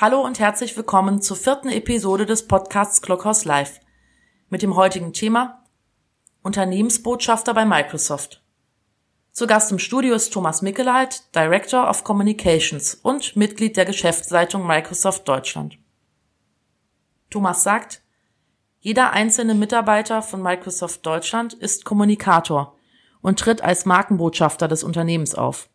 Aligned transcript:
Hallo 0.00 0.20
und 0.20 0.38
herzlich 0.38 0.76
willkommen 0.76 1.20
zur 1.22 1.36
vierten 1.36 1.70
Episode 1.70 2.24
des 2.24 2.46
Podcasts 2.46 3.02
Clockhouse 3.02 3.44
Live 3.44 3.80
mit 4.48 4.62
dem 4.62 4.76
heutigen 4.76 5.12
Thema 5.12 5.64
Unternehmensbotschafter 6.40 7.52
bei 7.52 7.64
Microsoft. 7.64 8.40
Zu 9.32 9.48
Gast 9.48 9.72
im 9.72 9.80
Studio 9.80 10.14
ist 10.14 10.32
Thomas 10.32 10.62
Mickeleit, 10.62 11.34
Director 11.34 11.90
of 11.90 12.04
Communications 12.04 12.94
und 12.94 13.34
Mitglied 13.34 13.76
der 13.76 13.86
Geschäftsleitung 13.86 14.64
Microsoft 14.64 15.26
Deutschland. 15.26 15.80
Thomas 17.28 17.64
sagt, 17.64 18.00
jeder 18.78 19.10
einzelne 19.10 19.56
Mitarbeiter 19.56 20.22
von 20.22 20.40
Microsoft 20.40 21.04
Deutschland 21.04 21.54
ist 21.54 21.84
Kommunikator 21.84 22.76
und 23.20 23.40
tritt 23.40 23.62
als 23.62 23.84
Markenbotschafter 23.84 24.68
des 24.68 24.84
Unternehmens 24.84 25.34
auf. 25.34 25.68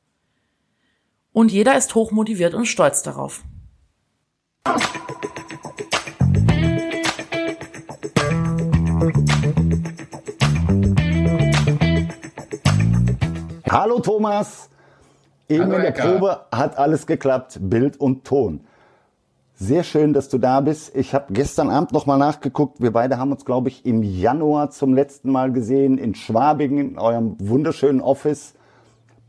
Und 1.34 1.52
jeder 1.52 1.76
ist 1.76 1.94
hochmotiviert 1.94 2.54
und 2.54 2.68
stolz 2.68 3.04
darauf. 3.04 3.44
Hallo 13.70 14.00
Thomas. 14.00 14.70
Eben 15.50 15.64
Hallo, 15.66 15.76
in 15.76 15.82
der. 15.82 15.92
Probe 15.92 16.40
hat 16.52 16.78
alles 16.78 17.06
geklappt, 17.08 17.60
Bild 17.62 18.00
und 18.00 18.24
Ton. 18.24 18.62
Sehr 19.56 19.84
schön, 19.84 20.14
dass 20.14 20.30
du 20.30 20.38
da 20.38 20.62
bist. 20.62 20.96
Ich 20.96 21.14
habe 21.14 21.32
gestern 21.34 21.70
Abend 21.70 21.92
nochmal 21.92 22.18
nachgeguckt. 22.18 22.82
Wir 22.82 22.92
beide 22.92 23.18
haben 23.18 23.32
uns, 23.32 23.46
glaube 23.46 23.70
ich, 23.70 23.86
im 23.86 24.04
Januar 24.04 24.72
zum 24.72 24.94
letzten 24.94 25.32
Mal 25.32 25.52
gesehen 25.52 25.98
in 25.98 26.16
Schwabingen, 26.16 26.92
in 26.92 27.00
eurem 27.00 27.36
wunderschönen 27.40 28.02
Office 28.02 28.54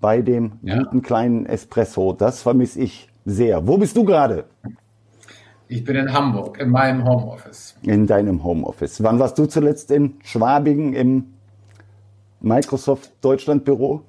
bei 0.01 0.23
dem 0.23 0.53
Ja. 0.62 0.78
guten 0.78 1.03
kleinen 1.03 1.47
Espresso. 1.47 2.12
Das 2.12 2.42
vermisse 2.42 2.80
ich 2.80 3.09
sehr. 3.25 3.66
Wo 3.66 3.78
bist 3.78 3.97
du 3.97 4.05
gerade? 4.05 4.45
Ich 5.69 5.83
bin 5.83 5.97
in 5.97 6.13
Hamburg, 6.13 6.59
in 6.61 6.71
meinem 6.71 7.05
Homeoffice. 7.05 7.75
In 7.83 8.07
deinem 8.07 8.45
Homeoffice. 8.45 9.03
Wann 9.03 9.19
warst 9.19 9.39
du 9.39 9.47
zuletzt 9.47 9.91
in 9.91 10.17
Schwabingen 10.23 10.93
im 10.93 11.25
Microsoft 12.41 13.12
Deutschland 13.23 13.65
Büro? 13.65 14.03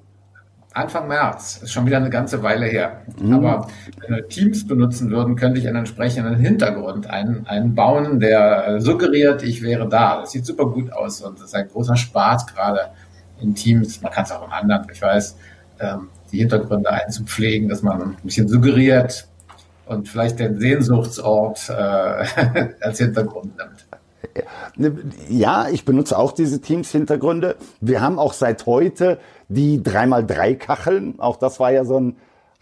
Anfang 0.74 1.08
März, 1.08 1.62
ist 1.62 1.72
schon 1.72 1.86
wieder 1.86 1.96
eine 1.96 2.10
ganze 2.10 2.42
Weile 2.42 2.66
her. 2.66 3.00
Aber 3.32 3.66
wenn 4.00 4.16
wir 4.16 4.28
Teams 4.28 4.66
benutzen 4.66 5.10
würden, 5.10 5.34
könnte 5.34 5.58
ich 5.58 5.66
einen 5.66 5.78
entsprechenden 5.78 6.36
Hintergrund 6.36 7.08
ein, 7.08 7.46
einbauen, 7.46 8.20
der 8.20 8.68
äh, 8.68 8.80
suggeriert, 8.80 9.42
ich 9.42 9.62
wäre 9.62 9.88
da. 9.88 10.20
Das 10.20 10.32
sieht 10.32 10.44
super 10.44 10.66
gut 10.66 10.92
aus 10.92 11.22
und 11.22 11.38
das 11.38 11.46
ist 11.46 11.54
ein 11.54 11.68
großer 11.68 11.96
Spaß 11.96 12.46
gerade 12.48 12.90
in 13.40 13.54
Teams. 13.54 14.02
Man 14.02 14.12
kann 14.12 14.24
es 14.24 14.32
auch 14.32 14.46
in 14.46 14.52
anderen, 14.52 14.86
ich 14.92 15.00
weiß, 15.00 15.38
ähm, 15.80 16.10
die 16.30 16.38
Hintergründe 16.38 16.90
einzupflegen, 16.92 17.70
dass 17.70 17.82
man 17.82 18.02
ein 18.02 18.16
bisschen 18.22 18.46
suggeriert 18.46 19.26
und 19.86 20.08
vielleicht 20.08 20.38
den 20.40 20.58
Sehnsuchtsort 20.60 21.68
äh, 21.68 21.72
als 22.80 22.98
Hintergrund 22.98 23.52
nimmt. 23.56 23.86
Ja, 25.30 25.68
ich 25.70 25.84
benutze 25.84 26.18
auch 26.18 26.32
diese 26.32 26.60
Teams-Hintergründe. 26.60 27.56
Wir 27.80 28.00
haben 28.02 28.18
auch 28.18 28.34
seit 28.34 28.66
heute 28.66 29.18
die 29.48 29.78
3x3-Kacheln. 29.80 31.18
Auch 31.18 31.36
das 31.36 31.58
war 31.60 31.72
ja 31.72 31.84
so 31.84 31.98
ein 31.98 32.16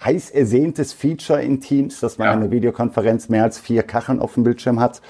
heiß 0.05 0.31
ersehntes 0.31 0.93
Feature 0.93 1.43
in 1.43 1.61
Teams, 1.61 2.01
dass 2.01 2.19
man 2.19 2.27
Ja. 2.27 2.33
eine 2.35 2.51
Videokonferenz 2.51 3.29
mehr 3.29 3.43
als 3.45 3.59
vier 3.59 3.83
Kacheln 3.83 4.21
auf 4.21 4.35
dem 4.35 4.45
Bildschirm 4.45 4.79
hat. 4.79 5.01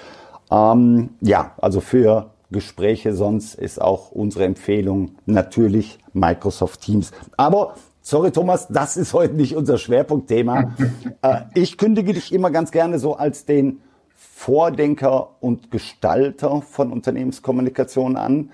Ähm, 0.51 1.11
ja, 1.21 1.53
also 1.59 1.81
für 1.81 2.31
Gespräche 2.51 3.15
sonst 3.15 3.55
ist 3.55 3.81
auch 3.83 4.13
unsere 4.13 4.45
Empfehlung 4.45 5.17
natürlich 5.27 5.99
Microsoft 6.13 6.83
Teams. 6.83 7.11
Aber 7.37 7.75
sorry 8.05 8.31
Thomas, 8.31 8.69
das 8.69 8.97
ist 8.97 9.15
heute 9.15 9.35
nicht 9.35 9.57
unser 9.57 9.79
Schwerpunktthema. 9.79 10.75
äh, 11.23 11.41
ich 11.55 11.77
kündige 11.79 12.13
dich 12.13 12.33
immer 12.33 12.51
ganz 12.51 12.71
gerne 12.71 13.01
so 13.01 13.17
als 13.17 13.47
den 13.47 13.81
Vordenker 14.15 15.31
und 15.41 15.71
Gestalter 15.71 16.61
von 16.61 16.93
Unternehmenskommunikation 16.93 18.17
an. 18.17 18.51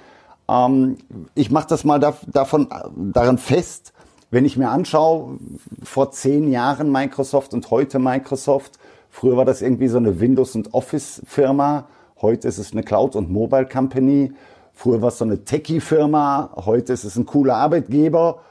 Ähm, 0.48 0.98
ich 1.34 1.50
mache 1.50 1.66
das 1.68 1.84
mal 1.84 1.98
da, 1.98 2.16
davon, 2.28 2.68
daran 3.12 3.38
fest, 3.38 3.92
wenn 4.30 4.44
ich 4.44 4.56
mir 4.56 4.70
anschaue, 4.70 5.38
vor 5.82 6.12
zehn 6.12 6.50
Jahren 6.50 6.92
Microsoft 6.92 7.52
und 7.52 7.70
heute 7.72 7.98
Microsoft. 7.98 8.78
Früher 9.10 9.36
war 9.36 9.44
das 9.44 9.60
irgendwie 9.60 9.88
so 9.88 9.98
eine 9.98 10.20
Windows- 10.20 10.54
und 10.54 10.72
Office-Firma. 10.72 11.88
Heute 12.20 12.46
ist 12.46 12.58
es 12.58 12.70
eine 12.70 12.84
Cloud- 12.84 13.16
und 13.16 13.30
Mobile-Company. 13.30 14.32
Früher 14.72 15.02
war 15.02 15.08
es 15.08 15.18
so 15.18 15.24
eine 15.24 15.44
Techie-Firma. 15.44 16.50
Heute 16.64 16.92
ist 16.92 17.02
es 17.02 17.16
ein 17.16 17.26
cooler 17.26 17.56
Arbeitgeber. 17.56 18.42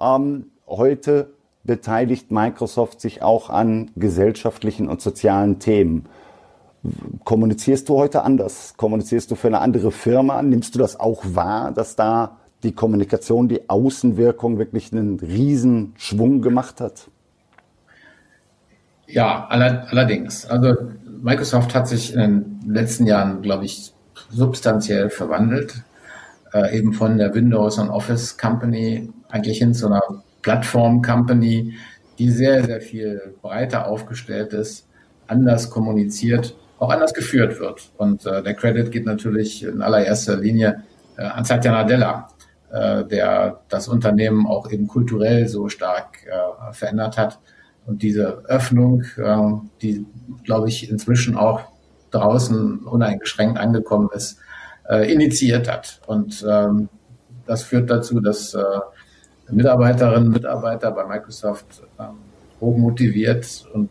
Ähm, 0.00 0.50
heute 0.66 1.30
beteiligt 1.64 2.30
Microsoft 2.30 3.00
sich 3.00 3.22
auch 3.22 3.50
an 3.50 3.90
gesellschaftlichen 3.96 4.88
und 4.88 5.02
sozialen 5.02 5.58
Themen. 5.58 6.06
Kommunizierst 7.24 7.88
du 7.88 7.96
heute 7.96 8.22
anders? 8.22 8.74
Kommunizierst 8.76 9.30
du 9.30 9.34
für 9.34 9.48
eine 9.48 9.60
andere 9.60 9.90
Firma? 9.90 10.42
Nimmst 10.42 10.74
du 10.74 10.78
das 10.78 10.98
auch 10.98 11.22
wahr, 11.34 11.72
dass 11.72 11.96
da 11.96 12.38
die 12.62 12.72
Kommunikation, 12.72 13.48
die 13.48 13.68
Außenwirkung 13.68 14.58
wirklich 14.58 14.92
einen 14.92 15.18
riesen 15.20 15.94
Schwung 15.96 16.40
gemacht 16.42 16.80
hat? 16.80 17.08
Ja, 19.06 19.46
aller, 19.48 19.86
allerdings. 19.90 20.46
Also 20.46 20.74
Microsoft 21.22 21.74
hat 21.74 21.88
sich 21.88 22.14
in 22.14 22.20
den 22.20 22.74
letzten 22.74 23.06
Jahren, 23.06 23.42
glaube 23.42 23.64
ich, 23.64 23.92
substanziell 24.30 25.10
verwandelt. 25.10 25.82
Äh, 26.52 26.78
eben 26.78 26.92
von 26.92 27.18
der 27.18 27.34
Windows 27.34 27.78
und 27.78 27.90
Office 27.90 28.38
Company 28.38 29.10
eigentlich 29.28 29.58
hin 29.58 29.74
zu 29.74 29.86
einer 29.86 30.02
Plattform 30.42 31.02
Company, 31.02 31.74
die 32.18 32.30
sehr, 32.30 32.64
sehr 32.64 32.80
viel 32.80 33.34
breiter 33.42 33.86
aufgestellt 33.86 34.52
ist, 34.52 34.88
anders 35.26 35.70
kommuniziert, 35.70 36.56
auch 36.78 36.90
anders 36.90 37.14
geführt 37.14 37.60
wird. 37.60 37.90
Und 37.96 38.26
äh, 38.26 38.42
der 38.42 38.54
Credit 38.54 38.90
geht 38.90 39.06
natürlich 39.06 39.62
in 39.62 39.82
allererster 39.82 40.36
Linie 40.36 40.82
äh, 41.16 41.22
an 41.22 41.44
Satya 41.44 41.72
Nadella, 41.72 42.28
äh, 42.70 43.04
der 43.04 43.60
das 43.68 43.88
Unternehmen 43.88 44.46
auch 44.46 44.70
eben 44.70 44.88
kulturell 44.88 45.48
so 45.48 45.68
stark 45.68 46.26
äh, 46.26 46.72
verändert 46.72 47.16
hat. 47.16 47.38
Und 47.86 48.02
diese 48.02 48.44
Öffnung, 48.46 49.04
äh, 49.16 49.52
die, 49.82 50.06
glaube 50.44 50.68
ich, 50.68 50.90
inzwischen 50.90 51.36
auch 51.36 51.60
draußen 52.10 52.80
uneingeschränkt 52.80 53.58
angekommen 53.58 54.08
ist, 54.14 54.38
äh, 54.88 55.12
initiiert 55.12 55.70
hat. 55.70 56.00
Und 56.06 56.44
ähm, 56.48 56.88
das 57.46 57.62
führt 57.62 57.90
dazu, 57.90 58.20
dass 58.20 58.54
äh, 58.54 58.62
Mitarbeiterinnen 59.50 60.28
und 60.28 60.34
Mitarbeiter 60.34 60.90
bei 60.90 61.04
Microsoft 61.06 61.82
ähm, 61.98 62.18
hoch 62.60 62.76
motiviert 62.76 63.66
und 63.72 63.90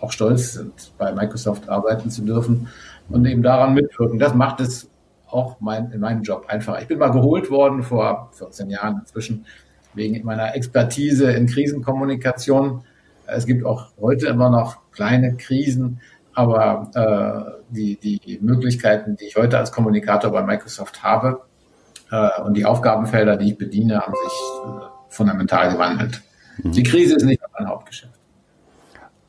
auch 0.00 0.12
stolz 0.12 0.52
sind, 0.54 0.92
bei 0.98 1.12
Microsoft 1.12 1.68
arbeiten 1.68 2.10
zu 2.10 2.22
dürfen 2.22 2.68
und 3.08 3.24
eben 3.26 3.42
daran 3.42 3.74
mitwirken. 3.74 4.18
Das 4.18 4.34
macht 4.34 4.60
es 4.60 4.88
auch 5.28 5.56
mein, 5.60 5.90
in 5.92 6.00
meinem 6.00 6.22
Job 6.22 6.46
einfacher. 6.48 6.80
Ich 6.80 6.88
bin 6.88 6.98
mal 6.98 7.10
geholt 7.10 7.50
worden 7.50 7.82
vor 7.82 8.30
14 8.34 8.70
Jahren 8.70 8.98
inzwischen 9.00 9.46
wegen 9.94 10.24
meiner 10.24 10.54
Expertise 10.54 11.32
in 11.32 11.46
Krisenkommunikation. 11.46 12.82
Es 13.26 13.46
gibt 13.46 13.64
auch 13.64 13.88
heute 14.00 14.26
immer 14.26 14.50
noch 14.50 14.78
kleine 14.92 15.36
Krisen, 15.36 16.00
aber 16.34 16.90
äh, 16.94 17.74
die, 17.74 17.96
die 17.96 18.38
Möglichkeiten, 18.42 19.16
die 19.16 19.26
ich 19.26 19.36
heute 19.36 19.58
als 19.58 19.72
Kommunikator 19.72 20.30
bei 20.30 20.42
Microsoft 20.42 21.02
habe 21.02 21.40
äh, 22.14 22.42
und 22.42 22.54
die 22.54 22.64
Aufgabenfelder, 22.64 23.36
die 23.36 23.50
ich 23.50 23.58
bediene, 23.58 24.00
haben 24.00 24.14
sich 24.14 24.32
äh, 24.64 24.68
fundamental 25.08 25.72
gewandelt. 25.72 26.22
Die 26.58 26.84
Krise 26.84 27.16
ist 27.16 27.24
nicht 27.24 27.42
mein 27.58 27.68
Hauptgeschäft. 27.68 28.14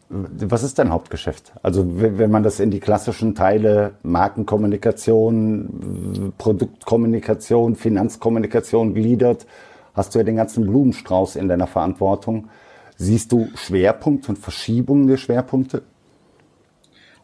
Was 0.10 0.62
ist 0.62 0.78
dein 0.78 0.92
Hauptgeschäft? 0.92 1.54
Also 1.64 2.00
wenn 2.00 2.30
man 2.30 2.44
das 2.44 2.60
in 2.60 2.70
die 2.70 2.80
klassischen 2.80 3.34
Teile 3.34 3.96
Markenkommunikation, 4.04 6.32
Produktkommunikation, 6.38 7.76
Finanzkommunikation 7.76 8.94
gliedert, 8.94 9.48
hast 9.96 10.14
du 10.14 10.20
ja 10.20 10.24
den 10.24 10.36
ganzen 10.36 10.68
Blumenstrauß 10.68 11.38
in 11.38 11.48
deiner 11.48 11.66
Verantwortung. 11.66 12.50
Siehst 12.98 13.32
du 13.32 13.48
Schwerpunkt 13.56 14.30
und 14.30 14.38
Verschiebungen 14.38 15.08
der 15.08 15.18
Schwerpunkte? 15.18 15.82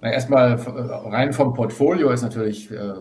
Na, 0.01 0.11
erstmal 0.11 0.53
äh, 0.53 1.09
rein 1.09 1.31
vom 1.31 1.53
Portfolio 1.53 2.09
ist 2.09 2.23
natürlich 2.23 2.71
äh, 2.71 2.93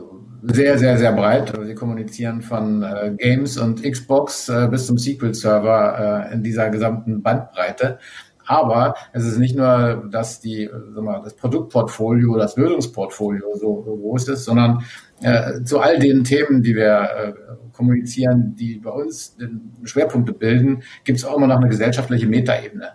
sehr, 0.42 0.78
sehr, 0.78 0.98
sehr 0.98 1.12
breit. 1.12 1.50
Also 1.50 1.64
Sie 1.64 1.74
kommunizieren 1.74 2.42
von 2.42 2.82
äh, 2.82 3.14
Games 3.16 3.56
und 3.56 3.82
Xbox 3.82 4.48
äh, 4.48 4.68
bis 4.70 4.86
zum 4.86 4.98
SQL-Server 4.98 6.28
äh, 6.30 6.34
in 6.34 6.42
dieser 6.42 6.68
gesamten 6.70 7.22
Bandbreite. 7.22 7.98
Aber 8.46 8.94
es 9.12 9.24
ist 9.24 9.38
nicht 9.38 9.56
nur, 9.56 10.08
dass 10.10 10.40
die, 10.40 10.64
äh, 10.64 10.70
sag 10.94 11.04
mal, 11.04 11.22
das 11.22 11.34
Produktportfolio, 11.34 12.36
das 12.36 12.56
Lösungsportfolio 12.56 13.54
so, 13.54 13.82
so 13.82 13.96
groß 13.96 14.28
ist, 14.28 14.44
sondern 14.44 14.84
äh, 15.22 15.62
zu 15.62 15.80
all 15.80 15.98
den 15.98 16.24
Themen, 16.24 16.62
die 16.62 16.74
wir 16.74 17.02
äh, 17.02 17.32
kommunizieren, 17.72 18.56
die 18.56 18.76
bei 18.76 18.90
uns 18.90 19.36
Schwerpunkte 19.84 20.32
bilden, 20.32 20.82
gibt 21.04 21.18
es 21.18 21.24
auch 21.24 21.36
immer 21.36 21.46
noch 21.46 21.58
eine 21.58 21.68
gesellschaftliche 21.68 22.26
Metaebene 22.26 22.88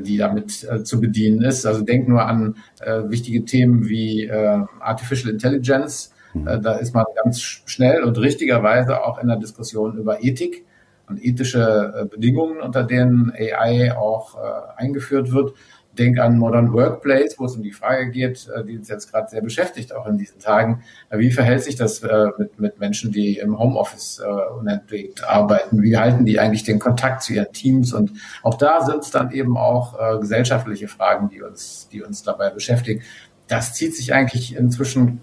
die 0.00 0.16
damit 0.16 0.64
äh, 0.64 0.82
zu 0.84 1.00
bedienen 1.00 1.42
ist. 1.42 1.66
Also 1.66 1.82
denk 1.82 2.08
nur 2.08 2.24
an 2.26 2.56
äh, 2.80 3.02
wichtige 3.08 3.44
Themen 3.44 3.88
wie 3.88 4.24
äh, 4.24 4.60
Artificial 4.80 5.32
Intelligence. 5.32 6.12
Äh, 6.34 6.60
da 6.60 6.76
ist 6.76 6.94
man 6.94 7.04
ganz 7.22 7.38
sch- 7.40 7.60
schnell 7.66 8.02
und 8.02 8.18
richtigerweise 8.18 9.02
auch 9.04 9.18
in 9.18 9.28
der 9.28 9.36
Diskussion 9.38 9.96
über 9.96 10.22
Ethik 10.22 10.64
und 11.08 11.22
ethische 11.24 11.94
äh, 11.96 12.04
Bedingungen, 12.06 12.60
unter 12.60 12.82
denen 12.84 13.32
AI 13.32 13.96
auch 13.96 14.36
äh, 14.36 14.38
eingeführt 14.82 15.32
wird. 15.32 15.54
Denke 15.96 16.22
an 16.22 16.38
Modern 16.38 16.72
Workplace, 16.72 17.34
wo 17.38 17.46
es 17.46 17.56
um 17.56 17.62
die 17.62 17.72
Frage 17.72 18.10
geht, 18.10 18.48
äh, 18.54 18.64
die 18.64 18.78
uns 18.78 18.88
jetzt 18.88 19.10
gerade 19.10 19.28
sehr 19.28 19.40
beschäftigt, 19.40 19.94
auch 19.94 20.06
in 20.06 20.18
diesen 20.18 20.38
Tagen. 20.38 20.82
Äh, 21.10 21.18
wie 21.18 21.30
verhält 21.30 21.62
sich 21.62 21.76
das 21.76 22.02
äh, 22.02 22.28
mit, 22.38 22.58
mit 22.60 22.78
Menschen, 22.78 23.12
die 23.12 23.38
im 23.38 23.58
Homeoffice 23.58 24.22
unentwegt 24.58 25.24
arbeiten? 25.24 25.82
Wie 25.82 25.96
halten 25.96 26.24
die 26.24 26.38
eigentlich 26.38 26.64
den 26.64 26.78
Kontakt 26.78 27.22
zu 27.22 27.32
ihren 27.32 27.52
Teams? 27.52 27.92
Und 27.92 28.12
auch 28.42 28.54
da 28.54 28.84
sind 28.84 29.02
es 29.02 29.10
dann 29.10 29.30
eben 29.32 29.56
auch 29.56 30.20
gesellschaftliche 30.20 30.88
Fragen, 30.88 31.28
die 31.28 31.42
uns, 31.42 31.88
die 31.92 32.02
uns 32.02 32.22
dabei 32.22 32.50
beschäftigen. 32.50 33.02
Das 33.48 33.74
zieht 33.74 33.94
sich 33.94 34.12
eigentlich 34.12 34.56
inzwischen 34.56 35.20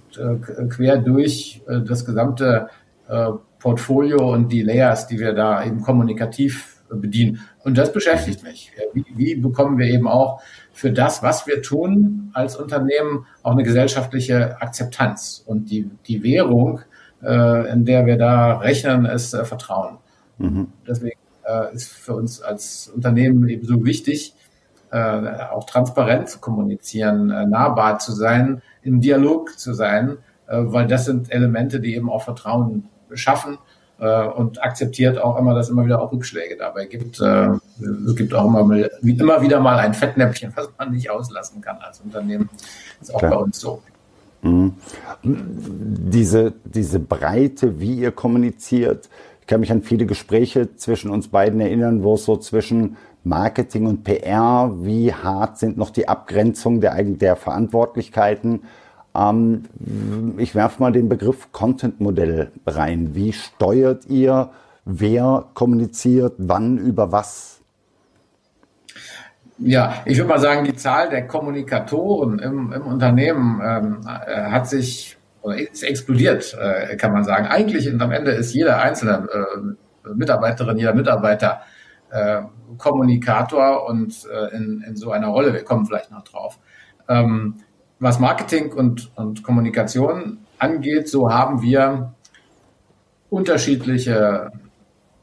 quer 0.70 0.98
durch 0.98 1.62
das 1.68 2.06
gesamte 2.06 2.70
Portfolio 3.60 4.34
und 4.34 4.50
die 4.50 4.62
Layers, 4.62 5.08
die 5.08 5.20
wir 5.20 5.34
da 5.34 5.64
eben 5.64 5.82
kommunikativ 5.82 6.74
bedienen. 6.90 7.42
Und 7.64 7.78
das 7.78 7.92
beschäftigt 7.92 8.44
mich. 8.44 8.72
Wie, 8.94 9.06
wie 9.16 9.36
bekommen 9.36 9.78
wir 9.78 9.88
eben 9.88 10.08
auch 10.08 10.42
für 10.74 10.92
das, 10.92 11.22
was 11.24 11.48
wir 11.48 11.62
tun 11.62 12.32
als 12.34 12.58
Unternehmen, 12.58 13.26
auch 13.44 13.52
eine 13.52 13.64
gesellschaftliche 13.64 14.60
Akzeptanz. 14.60 15.44
Und 15.46 15.70
die, 15.70 15.90
die 16.08 16.24
Währung, 16.24 16.82
äh, 17.22 17.72
in 17.72 17.86
der 17.86 18.06
wir 18.06 18.18
da 18.18 18.58
rechnen, 18.58 19.06
ist 19.06 19.34
äh, 19.34 19.46
Vertrauen. 19.46 20.00
Mhm. 20.40 20.68
Deswegen 20.88 21.20
äh, 21.46 21.74
ist 21.74 21.92
für 21.94 22.16
uns 22.16 22.42
als 22.42 22.92
Unternehmen 22.94 23.48
eben 23.48 23.66
so 23.66 23.86
wichtig, 23.86 24.34
äh, 24.92 24.98
auch 24.98 25.66
transparent 25.66 26.30
zu 26.30 26.40
kommunizieren, 26.40 27.30
äh, 27.30 27.46
nahbar 27.46 28.00
zu 28.00 28.12
sein, 28.12 28.62
im 28.82 29.00
Dialog 29.00 29.58
zu 29.58 29.74
sein, 29.74 30.18
äh, 30.48 30.58
weil 30.58 30.88
das 30.88 31.06
sind 31.06 31.32
Elemente, 31.32 31.80
die 31.80 31.96
eben 31.96 32.10
auch 32.10 32.24
Vertrauen 32.24 32.90
schaffen 33.14 33.60
äh, 34.00 34.26
und 34.26 34.62
akzeptiert 34.64 35.18
auch 35.18 35.38
immer, 35.38 35.54
dass 35.54 35.68
es 35.68 35.72
immer 35.72 35.86
wieder 35.86 36.02
auch 36.02 36.12
Rückschläge 36.12 36.58
dabei 36.58 36.86
gibt. 36.86 37.20
Äh, 37.20 37.50
es 38.08 38.16
gibt 38.16 38.34
auch 38.34 38.46
immer, 38.48 38.64
mal, 38.64 38.90
immer 39.02 39.42
wieder 39.42 39.60
mal 39.60 39.78
ein 39.80 39.94
Fettnäpfchen, 39.94 40.52
was 40.56 40.70
man 40.78 40.92
nicht 40.92 41.10
auslassen 41.10 41.62
kann 41.62 41.78
als 41.78 42.00
Unternehmen. 42.02 42.50
Das 43.00 43.10
ist 43.10 43.16
auch 43.16 43.20
Klar. 43.20 43.32
bei 43.32 43.38
uns 43.38 43.60
so. 43.60 43.82
Mhm. 44.42 44.74
Diese, 45.24 46.54
diese 46.66 47.00
Breite, 47.00 47.80
wie 47.80 47.96
ihr 47.96 48.12
kommuniziert, 48.12 49.10
ich 49.42 49.48
kann 49.48 49.60
mich 49.60 49.72
an 49.72 49.84
viele 49.84 50.06
Gespräche 50.06 50.76
zwischen 50.76 51.10
uns 51.10 51.28
beiden 51.28 51.60
erinnern, 51.60 52.04
wo 52.04 52.16
es 52.16 52.26
so 52.26 52.38
zwischen 52.38 52.98
Marketing 53.24 53.88
und 53.88 54.04
PR, 54.04 54.72
wie 54.80 55.14
hart 55.14 55.58
sind 55.58 55.78
noch 55.78 55.90
die 55.90 56.08
Abgrenzungen 56.08 56.82
der, 56.82 57.02
der 57.04 57.36
Verantwortlichkeiten 57.36 58.64
ähm, 59.16 59.66
ich 60.38 60.56
werfe 60.56 60.82
mal 60.82 60.92
den 60.92 61.10
Begriff 61.10 61.52
Content-Modell 61.52 62.52
rein. 62.66 63.14
Wie 63.14 63.34
steuert 63.34 64.06
ihr, 64.08 64.50
wer 64.86 65.46
kommuniziert, 65.54 66.34
wann, 66.38 66.78
über 66.78 67.12
was? 67.12 67.62
Ja, 69.60 70.02
ich 70.06 70.18
würde 70.18 70.30
mal 70.30 70.40
sagen, 70.40 70.66
die 70.66 70.76
Zahl 70.76 71.10
der 71.10 71.28
Kommunikatoren 71.28 72.40
im, 72.40 72.74
im 72.74 72.82
Unternehmen 72.82 73.62
ähm, 73.64 74.00
äh, 74.06 74.52
hat 74.52 74.68
sich 74.68 75.18
oder 75.42 75.58
ist 75.58 75.84
explodiert, 75.84 76.58
äh, 76.60 76.96
kann 76.96 77.12
man 77.12 77.24
sagen. 77.24 77.48
Eigentlich 77.48 77.92
und 77.92 78.02
am 78.02 78.12
Ende 78.12 78.32
ist 78.32 78.54
jeder 78.54 78.82
einzelne 78.82 79.28
äh, 79.32 80.14
Mitarbeiterin, 80.14 80.78
jeder 80.78 80.94
Mitarbeiter 80.94 81.62
äh, 82.10 82.42
Kommunikator 82.78 83.88
und 83.88 84.26
äh, 84.26 84.56
in, 84.56 84.84
in 84.88 84.96
so 84.96 85.12
einer 85.12 85.28
Rolle. 85.28 85.54
Wir 85.54 85.64
kommen 85.64 85.86
vielleicht 85.86 86.12
noch 86.12 86.24
drauf. 86.24 86.60
Ähm, 87.08 87.56
was 88.04 88.20
Marketing 88.20 88.74
und, 88.74 89.12
und 89.16 89.44
Kommunikation 89.44 90.40
angeht, 90.60 91.08
so 91.08 91.32
haben 91.32 91.62
wir 91.62 92.14
unterschiedliche 93.30 94.52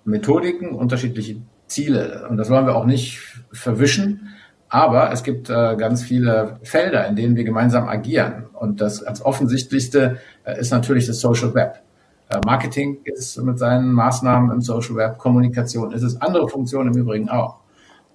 Methodiken, 0.04 0.70
unterschiedliche 0.70 1.42
Ziele. 1.66 2.26
Und 2.28 2.38
das 2.38 2.48
wollen 2.48 2.66
wir 2.66 2.74
auch 2.74 2.86
nicht 2.86 3.20
verwischen. 3.52 4.28
Aber 4.70 5.12
es 5.12 5.22
gibt 5.22 5.50
äh, 5.50 5.76
ganz 5.76 6.02
viele 6.02 6.58
Felder, 6.62 7.06
in 7.06 7.16
denen 7.16 7.36
wir 7.36 7.44
gemeinsam 7.44 7.88
agieren. 7.88 8.46
Und 8.54 8.80
das 8.80 9.02
als 9.02 9.24
offensichtlichste 9.24 10.18
äh, 10.44 10.58
ist 10.58 10.70
natürlich 10.70 11.06
das 11.06 11.20
Social 11.20 11.54
Web. 11.54 11.82
Äh, 12.30 12.40
Marketing 12.46 12.98
ist 13.04 13.36
mit 13.42 13.58
seinen 13.58 13.92
Maßnahmen 13.92 14.50
im 14.52 14.60
Social 14.62 14.96
Web, 14.96 15.18
Kommunikation 15.18 15.92
ist 15.92 16.02
es, 16.02 16.20
andere 16.20 16.48
Funktionen 16.48 16.94
im 16.94 17.00
Übrigen 17.00 17.28
auch. 17.28 17.56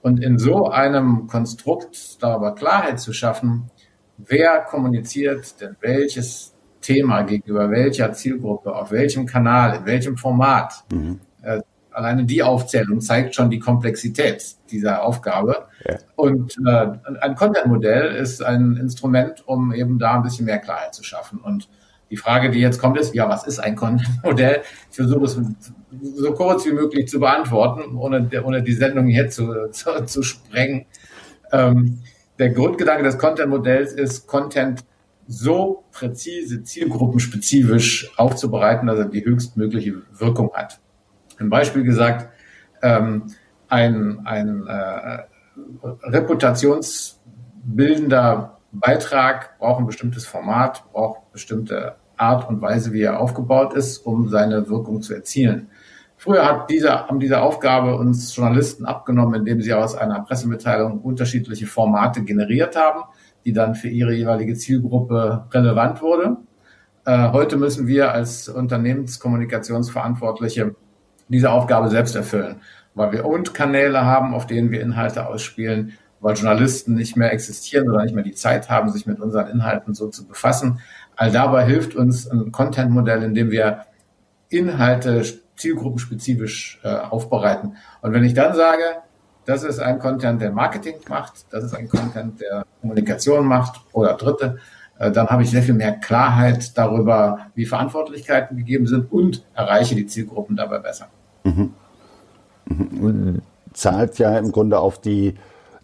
Und 0.02 0.24
in 0.24 0.40
so 0.40 0.70
einem 0.70 1.28
Konstrukt 1.28 2.24
darüber 2.24 2.56
Klarheit 2.56 3.00
zu 3.00 3.12
schaffen, 3.12 3.70
wer 4.18 4.62
kommuniziert 4.62 5.60
denn 5.62 5.76
welches 5.82 6.54
Thema 6.82 7.24
gegenüber 7.24 7.70
welcher 7.72 8.14
Zielgruppe, 8.14 8.76
auf 8.76 8.92
welchem 8.92 9.26
Kanal, 9.26 9.78
in 9.78 9.86
welchem 9.86 10.18
Format. 10.18 10.84
Mhm. 10.92 11.20
Äh, 11.42 11.62
alleine 11.90 12.26
die 12.26 12.44
Aufzählung 12.44 13.02
zeigt 13.02 13.36
schon 13.36 13.50
die 13.50 13.60
Komplexität 13.60 14.44
dieser 14.70 15.04
Aufgabe. 15.04 15.68
Ja. 15.88 15.98
Und 16.16 16.56
äh, 16.66 16.88
ein 17.22 17.36
Content-Modell 17.36 18.16
ist 18.16 18.44
ein 18.44 18.78
Instrument, 18.78 19.48
um 19.48 19.74
eben 19.74 19.98
da 19.98 20.16
ein 20.16 20.24
bisschen 20.24 20.46
mehr 20.46 20.60
Klarheit 20.60 20.94
zu 20.94 21.04
schaffen. 21.04 21.40
Und 21.40 21.70
die 22.12 22.18
Frage, 22.18 22.52
die 22.52 22.60
jetzt 22.60 22.80
kommt, 22.80 23.00
ist, 23.00 23.16
ja, 23.16 23.28
was 23.28 23.48
ist 23.48 23.60
ein 23.60 23.76
Content-Modell? 23.76 24.62
Ich 24.92 24.96
versuche 24.96 25.26
es 25.26 25.40
so 26.16 26.34
kurz 26.34 26.66
wie 26.66 26.74
möglich 26.74 27.08
zu 27.08 27.20
beantworten, 27.20 27.96
ohne, 27.96 28.30
ohne 28.44 28.62
die 28.62 28.74
Sendung 28.74 29.08
hier 29.08 29.30
zu, 29.30 29.70
zu, 29.72 30.06
zu 30.06 30.22
sprengen. 30.22 30.86
Ähm, 31.52 32.00
der 32.40 32.50
Grundgedanke 32.50 33.04
des 33.04 33.18
Content-Modells 33.18 33.94
ist, 33.94 34.28
Content 34.28 34.84
so 35.28 35.86
präzise, 35.92 36.62
zielgruppenspezifisch 36.64 38.12
aufzubereiten, 38.18 38.88
dass 38.88 39.00
er 39.00 39.06
die 39.06 39.26
höchstmögliche 39.26 40.04
Wirkung 40.12 40.54
hat. 40.54 40.80
Ein 41.40 41.50
Beispiel 41.50 41.84
gesagt, 41.84 42.30
ähm, 42.84 43.24
ein, 43.68 44.22
ein 44.26 44.68
äh, 44.68 45.24
reputationsbildender 46.04 48.60
Beitrag 48.72 49.58
braucht 49.58 49.80
ein 49.80 49.88
bestimmtes 49.88 50.28
Format, 50.28 50.84
braucht 50.92 51.32
bestimmte 51.32 51.96
Art 52.18 52.50
und 52.50 52.62
Weise, 52.62 52.94
wie 52.94 53.02
er 53.02 53.20
aufgebaut 53.20 53.74
ist, 53.74 54.06
um 54.06 54.30
seine 54.30 54.70
Wirkung 54.70 55.02
zu 55.02 55.14
erzielen. 55.14 55.68
Früher 56.26 56.44
hat 56.44 56.70
diese, 56.72 57.08
haben 57.08 57.20
diese 57.20 57.40
Aufgabe 57.40 57.96
uns 57.98 58.36
Journalisten 58.36 58.88
abgenommen, 58.88 59.36
indem 59.36 59.62
sie 59.62 59.76
aus 59.76 59.94
einer 59.94 60.22
Pressemitteilung 60.22 61.02
unterschiedliche 61.02 61.68
Formate 61.68 62.24
generiert 62.24 62.76
haben, 62.76 63.02
die 63.46 63.54
dann 63.54 63.76
für 63.76 63.90
ihre 63.90 64.12
jeweilige 64.12 64.56
Zielgruppe 64.56 65.46
relevant 65.52 66.02
wurde. 66.02 66.38
Äh, 67.06 67.32
heute 67.32 67.58
müssen 67.58 67.86
wir 67.86 68.12
als 68.12 68.50
Unternehmenskommunikationsverantwortliche 68.50 70.74
diese 71.28 71.52
Aufgabe 71.52 71.90
selbst 71.90 72.16
erfüllen, 72.16 72.56
weil 72.96 73.12
wir 73.12 73.26
und 73.26 73.54
Kanäle 73.54 74.04
haben, 74.04 74.34
auf 74.34 74.48
denen 74.48 74.72
wir 74.72 74.82
Inhalte 74.82 75.28
ausspielen, 75.28 75.94
weil 76.22 76.34
Journalisten 76.34 76.96
nicht 76.96 77.16
mehr 77.16 77.34
existieren 77.34 77.88
oder 77.88 78.02
nicht 78.02 78.16
mehr 78.16 78.24
die 78.24 78.34
Zeit 78.34 78.72
haben, 78.72 78.90
sich 78.90 79.06
mit 79.06 79.20
unseren 79.20 79.48
Inhalten 79.48 79.94
so 79.94 80.08
zu 80.08 80.26
befassen. 80.26 80.80
All 81.18 81.30
dabei 81.30 81.66
hilft 81.66 81.94
uns 81.94 82.28
ein 82.28 82.52
Content-Modell, 82.52 83.22
in 83.22 83.36
dem 83.36 83.52
wir 83.52 83.82
Inhalte 84.50 85.24
zielgruppenspezifisch 85.56 86.80
äh, 86.84 86.90
aufbereiten. 86.90 87.76
Und 88.02 88.14
wenn 88.14 88.24
ich 88.24 88.34
dann 88.34 88.56
sage, 88.56 88.84
das 89.46 89.64
ist 89.64 89.80
ein 89.80 90.00
Content, 90.00 90.42
der 90.42 90.52
Marketing 90.52 90.96
macht, 91.08 91.46
das 91.52 91.64
ist 91.64 91.76
ein 91.76 91.88
Content, 91.88 92.42
der 92.42 92.66
Kommunikation 92.82 93.46
macht 93.46 93.80
oder 93.94 94.14
Dritte, 94.16 94.58
äh, 95.00 95.12
dann 95.12 95.28
habe 95.28 95.44
ich 95.44 95.52
sehr 95.52 95.64
viel 95.64 95.76
mehr 95.76 95.94
Klarheit 95.94 96.78
darüber, 96.78 97.48
wie 97.56 97.66
Verantwortlichkeiten 97.66 98.58
gegeben 98.58 98.88
sind 98.88 99.12
und 99.12 99.46
erreiche 99.54 99.96
die 99.96 100.08
Zielgruppen 100.08 100.56
dabei 100.56 100.80
besser. 100.80 101.08
Mhm. 101.44 101.74
Mhm. 102.66 103.42
Zahlt 103.74 104.18
ja 104.20 104.38
im 104.38 104.52
Grunde 104.52 104.80
auf 104.80 105.00
die 105.00 105.36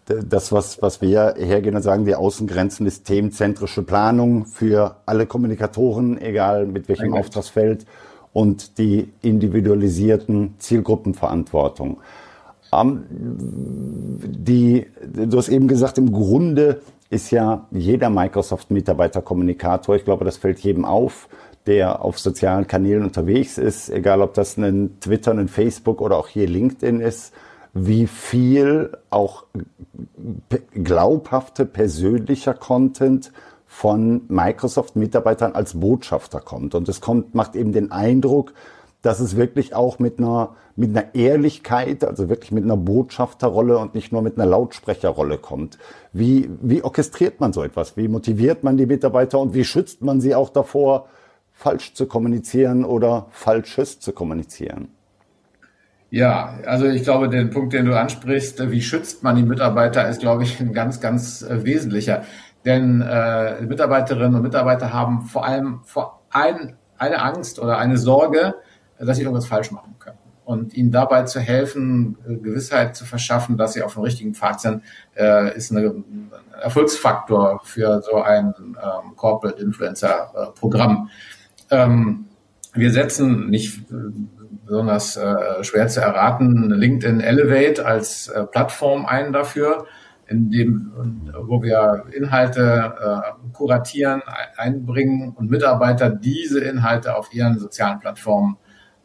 das, 0.06 0.50
was, 0.50 0.82
was 0.82 1.00
wir 1.00 1.34
hergehen 1.38 1.76
und 1.76 1.82
sagen, 1.82 2.04
die 2.04 2.14
Außengrenzen 2.14 2.86
ist 2.86 3.04
themenzentrische 3.04 3.82
Planung 3.82 4.46
für 4.46 4.96
alle 5.06 5.26
Kommunikatoren, 5.26 6.20
egal 6.20 6.66
mit 6.66 6.88
welchem 6.88 7.14
Auftragsfeld 7.14 7.86
und 8.32 8.78
die 8.78 9.10
individualisierten 9.20 10.54
Zielgruppenverantwortung. 10.58 11.98
Ähm, 12.72 13.04
die, 13.10 14.86
du 15.02 15.36
hast 15.36 15.48
eben 15.48 15.68
gesagt, 15.68 15.98
im 15.98 16.12
Grunde 16.12 16.80
ist 17.10 17.30
ja 17.30 17.66
jeder 17.70 18.08
Microsoft-Mitarbeiter 18.08 19.20
Kommunikator. 19.20 19.96
Ich 19.96 20.04
glaube, 20.04 20.24
das 20.24 20.38
fällt 20.38 20.60
jedem 20.60 20.86
auf, 20.86 21.28
der 21.66 22.02
auf 22.02 22.18
sozialen 22.18 22.66
Kanälen 22.66 23.04
unterwegs 23.04 23.58
ist, 23.58 23.90
egal 23.90 24.22
ob 24.22 24.34
das 24.34 24.56
ein 24.56 24.98
Twitter, 25.00 25.32
ein 25.32 25.48
Facebook 25.48 26.00
oder 26.00 26.16
auch 26.16 26.28
hier 26.28 26.48
LinkedIn 26.48 27.00
ist, 27.00 27.34
wie 27.74 28.06
viel 28.06 28.92
auch 29.10 29.44
glaubhafte 30.72 31.66
persönlicher 31.66 32.54
Content 32.54 33.32
von 33.72 34.20
Microsoft-Mitarbeitern 34.28 35.54
als 35.54 35.80
Botschafter 35.80 36.40
kommt. 36.40 36.74
Und 36.74 36.90
es 36.90 37.00
kommt, 37.00 37.34
macht 37.34 37.56
eben 37.56 37.72
den 37.72 37.90
Eindruck, 37.90 38.52
dass 39.00 39.18
es 39.18 39.34
wirklich 39.34 39.74
auch 39.74 39.98
mit 39.98 40.18
einer, 40.18 40.56
mit 40.76 40.90
einer 40.90 41.14
Ehrlichkeit, 41.14 42.04
also 42.04 42.28
wirklich 42.28 42.52
mit 42.52 42.64
einer 42.64 42.76
Botschafterrolle 42.76 43.78
und 43.78 43.94
nicht 43.94 44.12
nur 44.12 44.20
mit 44.20 44.36
einer 44.36 44.44
Lautsprecherrolle 44.44 45.38
kommt. 45.38 45.78
Wie, 46.12 46.50
wie 46.60 46.84
orchestriert 46.84 47.40
man 47.40 47.54
so 47.54 47.62
etwas? 47.62 47.96
Wie 47.96 48.08
motiviert 48.08 48.62
man 48.62 48.76
die 48.76 48.84
Mitarbeiter 48.84 49.40
und 49.40 49.54
wie 49.54 49.64
schützt 49.64 50.02
man 50.02 50.20
sie 50.20 50.34
auch 50.34 50.50
davor, 50.50 51.08
falsch 51.50 51.94
zu 51.94 52.04
kommunizieren 52.04 52.84
oder 52.84 53.26
Falsches 53.30 54.00
zu 54.00 54.12
kommunizieren? 54.12 54.88
Ja, 56.10 56.58
also 56.66 56.84
ich 56.84 57.04
glaube, 57.04 57.30
den 57.30 57.48
Punkt, 57.48 57.72
den 57.72 57.86
du 57.86 57.98
ansprichst, 57.98 58.70
wie 58.70 58.82
schützt 58.82 59.22
man 59.22 59.34
die 59.34 59.42
Mitarbeiter, 59.42 60.06
ist, 60.10 60.20
glaube 60.20 60.42
ich, 60.42 60.60
ein 60.60 60.74
ganz, 60.74 61.00
ganz 61.00 61.40
äh, 61.40 61.64
wesentlicher. 61.64 62.24
Denn 62.64 63.00
äh, 63.00 63.60
Mitarbeiterinnen 63.62 64.34
und 64.34 64.42
Mitarbeiter 64.42 64.92
haben 64.92 65.22
vor 65.22 65.44
allem 65.44 65.80
vor 65.84 66.22
ein, 66.30 66.76
eine 66.96 67.20
Angst 67.20 67.58
oder 67.58 67.78
eine 67.78 67.98
Sorge, 67.98 68.54
dass 68.98 69.16
sie 69.16 69.24
irgendwas 69.24 69.46
falsch 69.46 69.70
machen 69.72 69.96
können. 69.98 70.18
Und 70.44 70.74
ihnen 70.74 70.90
dabei 70.90 71.22
zu 71.22 71.40
helfen, 71.40 72.16
äh, 72.26 72.36
Gewissheit 72.36 72.94
zu 72.94 73.04
verschaffen, 73.04 73.56
dass 73.56 73.72
sie 73.72 73.82
auf 73.82 73.94
dem 73.94 74.02
richtigen 74.02 74.34
Pfad 74.34 74.60
sind, 74.60 74.82
äh, 75.16 75.56
ist 75.56 75.70
ein 75.70 76.30
Erfolgsfaktor 76.60 77.60
für 77.64 78.02
so 78.02 78.22
ein 78.22 78.54
ähm, 78.58 79.16
Corporate 79.16 79.60
Influencer 79.60 80.52
Programm. 80.58 81.10
Ähm, 81.70 82.26
wir 82.74 82.90
setzen 82.90 83.50
nicht 83.50 83.84
besonders 84.64 85.16
äh, 85.16 85.62
schwer 85.64 85.88
zu 85.88 86.00
erraten, 86.00 86.70
LinkedIn 86.70 87.20
Elevate 87.20 87.84
als 87.84 88.28
äh, 88.28 88.44
Plattform 88.44 89.04
ein 89.04 89.32
dafür, 89.32 89.86
in 90.32 90.50
dem, 90.50 90.92
wo 91.46 91.62
wir 91.62 92.04
Inhalte 92.12 92.94
äh, 93.00 93.52
kuratieren, 93.52 94.22
einbringen 94.56 95.32
und 95.36 95.50
Mitarbeiter 95.50 96.10
diese 96.10 96.60
Inhalte 96.60 97.16
auf 97.16 97.32
ihren 97.32 97.58
sozialen 97.58 98.00
Plattformen, 98.00 98.56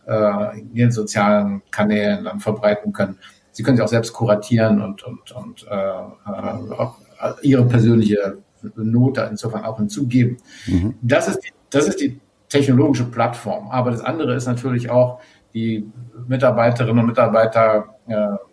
äh, 0.08 0.60
ihren 0.74 0.92
sozialen 0.92 1.62
Kanälen 1.70 2.24
dann 2.24 2.40
verbreiten 2.40 2.94
können. 2.94 3.18
Sie 3.52 3.64
können 3.64 3.78
sie 3.78 3.84
auch 3.84 3.88
selbst 3.88 4.14
kuratieren 4.14 4.82
und, 4.82 5.04
und, 5.04 5.32
und 5.32 5.68
äh, 5.70 5.76
äh 5.76 6.74
auch 6.78 6.98
ihre 7.42 7.66
persönliche 7.66 8.38
Note 8.76 9.28
insofern 9.30 9.66
auch 9.66 9.78
hinzugeben. 9.78 10.38
Mhm. 10.68 10.96
Das 11.02 11.28
ist 11.28 11.40
die, 11.40 11.52
das 11.70 11.88
ist 11.88 12.00
die 12.00 12.20
technologische 12.50 13.06
Plattform. 13.06 13.70
Aber 13.70 13.92
das 13.92 14.02
andere 14.02 14.36
ist 14.36 14.46
natürlich 14.46 14.90
auch 14.90 15.20
die 15.54 15.90
Mitarbeiterinnen 16.28 17.00
und 17.00 17.08
Mitarbeiter 17.08 17.96
äh, 18.08 18.47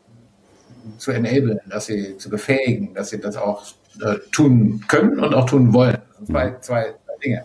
zu 0.99 1.13
enablen, 1.13 1.61
dass 1.69 1.87
sie 1.87 2.17
zu 2.19 2.31
befähigen, 2.31 2.95
dass 2.95 3.11
sie 3.11 3.21
das 3.21 3.37
auch 3.37 3.65
äh, 4.01 4.17
tun 4.33 4.85
können 4.89 5.19
und 5.21 5.35
auch 5.35 5.47
tun 5.47 5.73
wollen. 5.73 5.99
Zwei, 6.25 6.51
mhm. 6.51 6.55
zwei, 6.61 6.83
zwei 6.83 7.19
Dinge. 7.25 7.45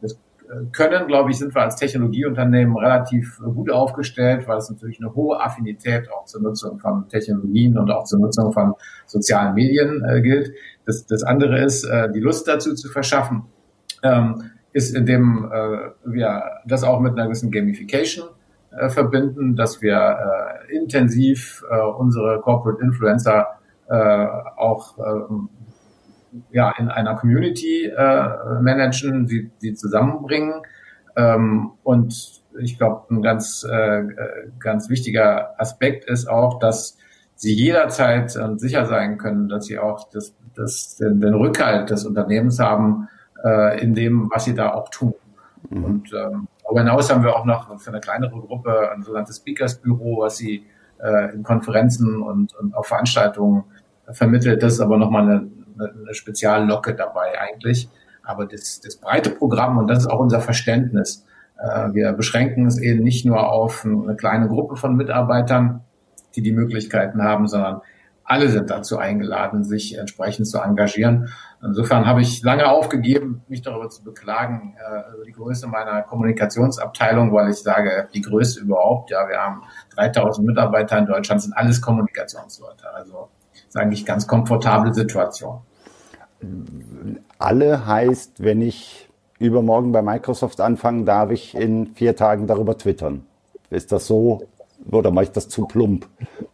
Das 0.00 0.12
äh, 0.12 0.64
Können, 0.72 1.06
glaube 1.06 1.30
ich, 1.30 1.38
sind 1.38 1.54
wir 1.54 1.62
als 1.62 1.76
Technologieunternehmen 1.76 2.76
relativ 2.76 3.38
gut 3.38 3.70
aufgestellt, 3.70 4.46
weil 4.48 4.58
es 4.58 4.70
natürlich 4.70 5.00
eine 5.00 5.14
hohe 5.14 5.40
Affinität 5.40 6.10
auch 6.12 6.24
zur 6.24 6.42
Nutzung 6.42 6.78
von 6.78 7.08
Technologien 7.08 7.78
und 7.78 7.90
auch 7.90 8.04
zur 8.04 8.20
Nutzung 8.20 8.52
von 8.52 8.74
sozialen 9.06 9.54
Medien 9.54 10.04
äh, 10.04 10.20
gilt. 10.20 10.52
Das, 10.86 11.06
das 11.06 11.22
andere 11.22 11.62
ist, 11.62 11.84
äh, 11.84 12.10
die 12.12 12.20
Lust 12.20 12.48
dazu 12.48 12.74
zu 12.74 12.88
verschaffen, 12.88 13.44
ähm, 14.02 14.50
ist, 14.72 14.94
indem 14.94 15.50
äh, 15.52 15.90
wir 16.04 16.42
das 16.66 16.82
auch 16.82 17.00
mit 17.00 17.12
einer 17.12 17.24
gewissen 17.26 17.50
Gamification 17.50 18.28
äh, 18.78 18.88
verbinden, 18.88 19.56
dass 19.56 19.82
wir 19.82 19.96
äh, 20.68 20.76
intensiv 20.76 21.62
äh, 21.70 21.80
unsere 21.80 22.40
Corporate 22.40 22.82
Influencer 22.82 23.46
äh, 23.88 24.26
auch 24.56 24.98
äh, 24.98 25.34
ja, 26.50 26.72
in 26.78 26.88
einer 26.88 27.14
Community 27.16 27.86
äh, 27.86 28.28
managen, 28.60 29.26
sie, 29.26 29.50
sie 29.58 29.74
zusammenbringen. 29.74 30.62
Ähm, 31.16 31.72
und 31.82 32.42
ich 32.60 32.78
glaube, 32.78 33.14
ein 33.14 33.22
ganz, 33.22 33.64
äh, 33.64 34.04
ganz 34.58 34.88
wichtiger 34.88 35.60
Aspekt 35.60 36.04
ist 36.04 36.28
auch, 36.28 36.58
dass 36.58 36.96
sie 37.34 37.52
jederzeit 37.54 38.34
äh, 38.36 38.56
sicher 38.56 38.86
sein 38.86 39.18
können, 39.18 39.48
dass 39.48 39.66
sie 39.66 39.78
auch 39.78 40.08
das, 40.10 40.34
das, 40.54 40.96
den, 40.96 41.20
den 41.20 41.34
Rückhalt 41.34 41.90
des 41.90 42.04
Unternehmens 42.04 42.58
haben 42.58 43.08
äh, 43.44 43.82
in 43.82 43.94
dem, 43.94 44.30
was 44.32 44.44
sie 44.44 44.54
da 44.54 44.72
auch 44.72 44.88
tun. 44.90 45.14
Mhm. 45.70 45.84
Und 45.84 46.12
ähm, 46.12 46.48
Darüber 46.72 46.80
hinaus 46.80 47.10
haben 47.10 47.22
wir 47.22 47.36
auch 47.36 47.44
noch 47.44 47.78
für 47.80 47.90
eine 47.90 48.00
kleinere 48.00 48.40
Gruppe 48.40 48.90
ein 48.92 49.02
sogenanntes 49.02 49.36
Speakers-Büro, 49.36 50.20
was 50.20 50.36
sie 50.36 50.64
äh, 51.02 51.34
in 51.34 51.42
Konferenzen 51.42 52.22
und, 52.22 52.54
und 52.54 52.74
auf 52.74 52.86
Veranstaltungen 52.86 53.64
vermittelt. 54.10 54.62
Das 54.62 54.74
ist 54.74 54.80
aber 54.80 54.96
nochmal 54.96 55.22
eine, 55.22 55.50
eine 55.78 56.14
Speziallocke 56.14 56.94
dabei 56.94 57.38
eigentlich. 57.38 57.88
Aber 58.22 58.46
das, 58.46 58.80
das 58.80 58.96
breite 58.96 59.30
Programm, 59.30 59.78
und 59.78 59.88
das 59.88 60.00
ist 60.00 60.06
auch 60.06 60.20
unser 60.20 60.40
Verständnis, 60.40 61.26
äh, 61.58 61.92
wir 61.92 62.12
beschränken 62.12 62.66
es 62.66 62.78
eben 62.78 63.02
nicht 63.02 63.26
nur 63.26 63.50
auf 63.50 63.84
eine 63.84 64.16
kleine 64.16 64.48
Gruppe 64.48 64.76
von 64.76 64.96
Mitarbeitern, 64.96 65.80
die 66.36 66.42
die 66.42 66.52
Möglichkeiten 66.52 67.22
haben, 67.22 67.48
sondern 67.48 67.82
alle 68.24 68.48
sind 68.48 68.70
dazu 68.70 68.96
eingeladen, 68.96 69.64
sich 69.64 69.98
entsprechend 69.98 70.46
zu 70.46 70.58
engagieren. 70.58 71.28
Insofern 71.64 72.06
habe 72.06 72.22
ich 72.22 72.42
lange 72.42 72.68
aufgegeben, 72.68 73.44
mich 73.46 73.62
darüber 73.62 73.88
zu 73.88 74.02
beklagen, 74.02 74.74
äh, 74.78 75.14
über 75.14 75.24
die 75.24 75.32
Größe 75.32 75.68
meiner 75.68 76.02
Kommunikationsabteilung, 76.02 77.32
weil 77.32 77.50
ich 77.50 77.58
sage, 77.58 78.08
die 78.12 78.20
größte 78.20 78.62
überhaupt. 78.62 79.10
Ja, 79.10 79.28
wir 79.28 79.38
haben 79.38 79.62
3000 79.94 80.44
Mitarbeiter 80.44 80.98
in 80.98 81.06
Deutschland, 81.06 81.40
sind 81.40 81.56
alles 81.56 81.80
Kommunikationsleute. 81.80 82.92
Also 82.92 83.28
ist 83.68 83.76
eigentlich 83.76 84.04
ganz 84.04 84.26
komfortable 84.26 84.92
Situation. 84.92 85.60
Alle 87.38 87.86
heißt, 87.86 88.42
wenn 88.42 88.60
ich 88.60 89.08
übermorgen 89.38 89.92
bei 89.92 90.02
Microsoft 90.02 90.60
anfange, 90.60 91.04
darf 91.04 91.30
ich 91.30 91.54
in 91.54 91.94
vier 91.94 92.16
Tagen 92.16 92.48
darüber 92.48 92.76
twittern. 92.76 93.24
Ist 93.70 93.92
das 93.92 94.06
so 94.06 94.42
oder 94.90 95.10
mache 95.10 95.24
ich 95.24 95.30
das 95.30 95.48
zu 95.48 95.66
plump? 95.66 96.06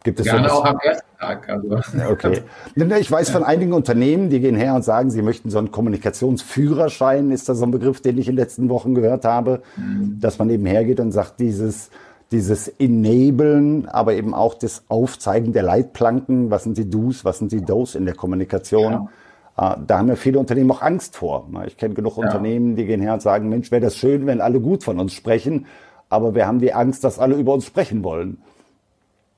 Gibt 0.03 0.19
es 0.19 0.25
Gerne 0.25 0.51
auch 0.51 0.65
am 0.65 0.77
ersten 0.79 1.17
Tag. 1.17 1.49
Also. 1.49 1.77
Okay. 2.09 2.41
Ich 2.75 3.11
weiß 3.11 3.29
von 3.29 3.43
einigen 3.43 3.73
Unternehmen, 3.73 4.29
die 4.29 4.39
gehen 4.39 4.55
her 4.55 4.75
und 4.75 4.83
sagen, 4.83 5.11
sie 5.11 5.21
möchten 5.21 5.49
so 5.49 5.57
einen 5.57 5.71
Kommunikationsführerschein, 5.71 7.31
ist 7.31 7.49
das 7.49 7.57
so 7.57 7.65
ein 7.65 7.71
Begriff, 7.71 8.01
den 8.01 8.17
ich 8.17 8.27
in 8.27 8.35
den 8.35 8.41
letzten 8.43 8.69
Wochen 8.69 8.95
gehört 8.95 9.25
habe, 9.25 9.61
mhm. 9.75 10.17
dass 10.19 10.39
man 10.39 10.49
eben 10.49 10.65
hergeht 10.65 10.99
und 10.99 11.11
sagt, 11.11 11.39
dieses, 11.39 11.89
dieses 12.31 12.67
Enablen, 12.67 13.87
aber 13.87 14.13
eben 14.13 14.33
auch 14.33 14.53
das 14.53 14.83
Aufzeigen 14.87 15.53
der 15.53 15.63
Leitplanken, 15.63 16.51
was 16.51 16.63
sind 16.63 16.77
die 16.77 16.89
Do's, 16.89 17.25
was 17.25 17.39
sind 17.39 17.51
die 17.51 17.63
Do's 17.63 17.95
in 17.95 18.05
der 18.05 18.15
Kommunikation. 18.15 18.93
Ja. 18.93 19.09
Ah, 19.55 19.77
da 19.85 19.97
haben 19.97 20.07
ja 20.07 20.15
viele 20.15 20.39
Unternehmen 20.39 20.71
auch 20.71 20.81
Angst 20.81 21.17
vor. 21.17 21.49
Ich 21.67 21.75
kenne 21.75 21.93
genug 21.93 22.15
ja. 22.15 22.23
Unternehmen, 22.23 22.77
die 22.77 22.85
gehen 22.85 23.01
her 23.01 23.13
und 23.13 23.21
sagen, 23.21 23.49
Mensch, 23.49 23.71
wäre 23.71 23.81
das 23.81 23.97
schön, 23.97 24.25
wenn 24.25 24.39
alle 24.39 24.61
gut 24.61 24.85
von 24.85 24.99
uns 24.99 25.11
sprechen 25.11 25.65
aber 26.09 26.35
wir 26.35 26.47
haben 26.47 26.59
die 26.59 26.73
Angst, 26.73 27.03
dass 27.03 27.19
alle 27.19 27.35
über 27.35 27.53
uns 27.53 27.65
sprechen 27.65 28.03
wollen. 28.03 28.37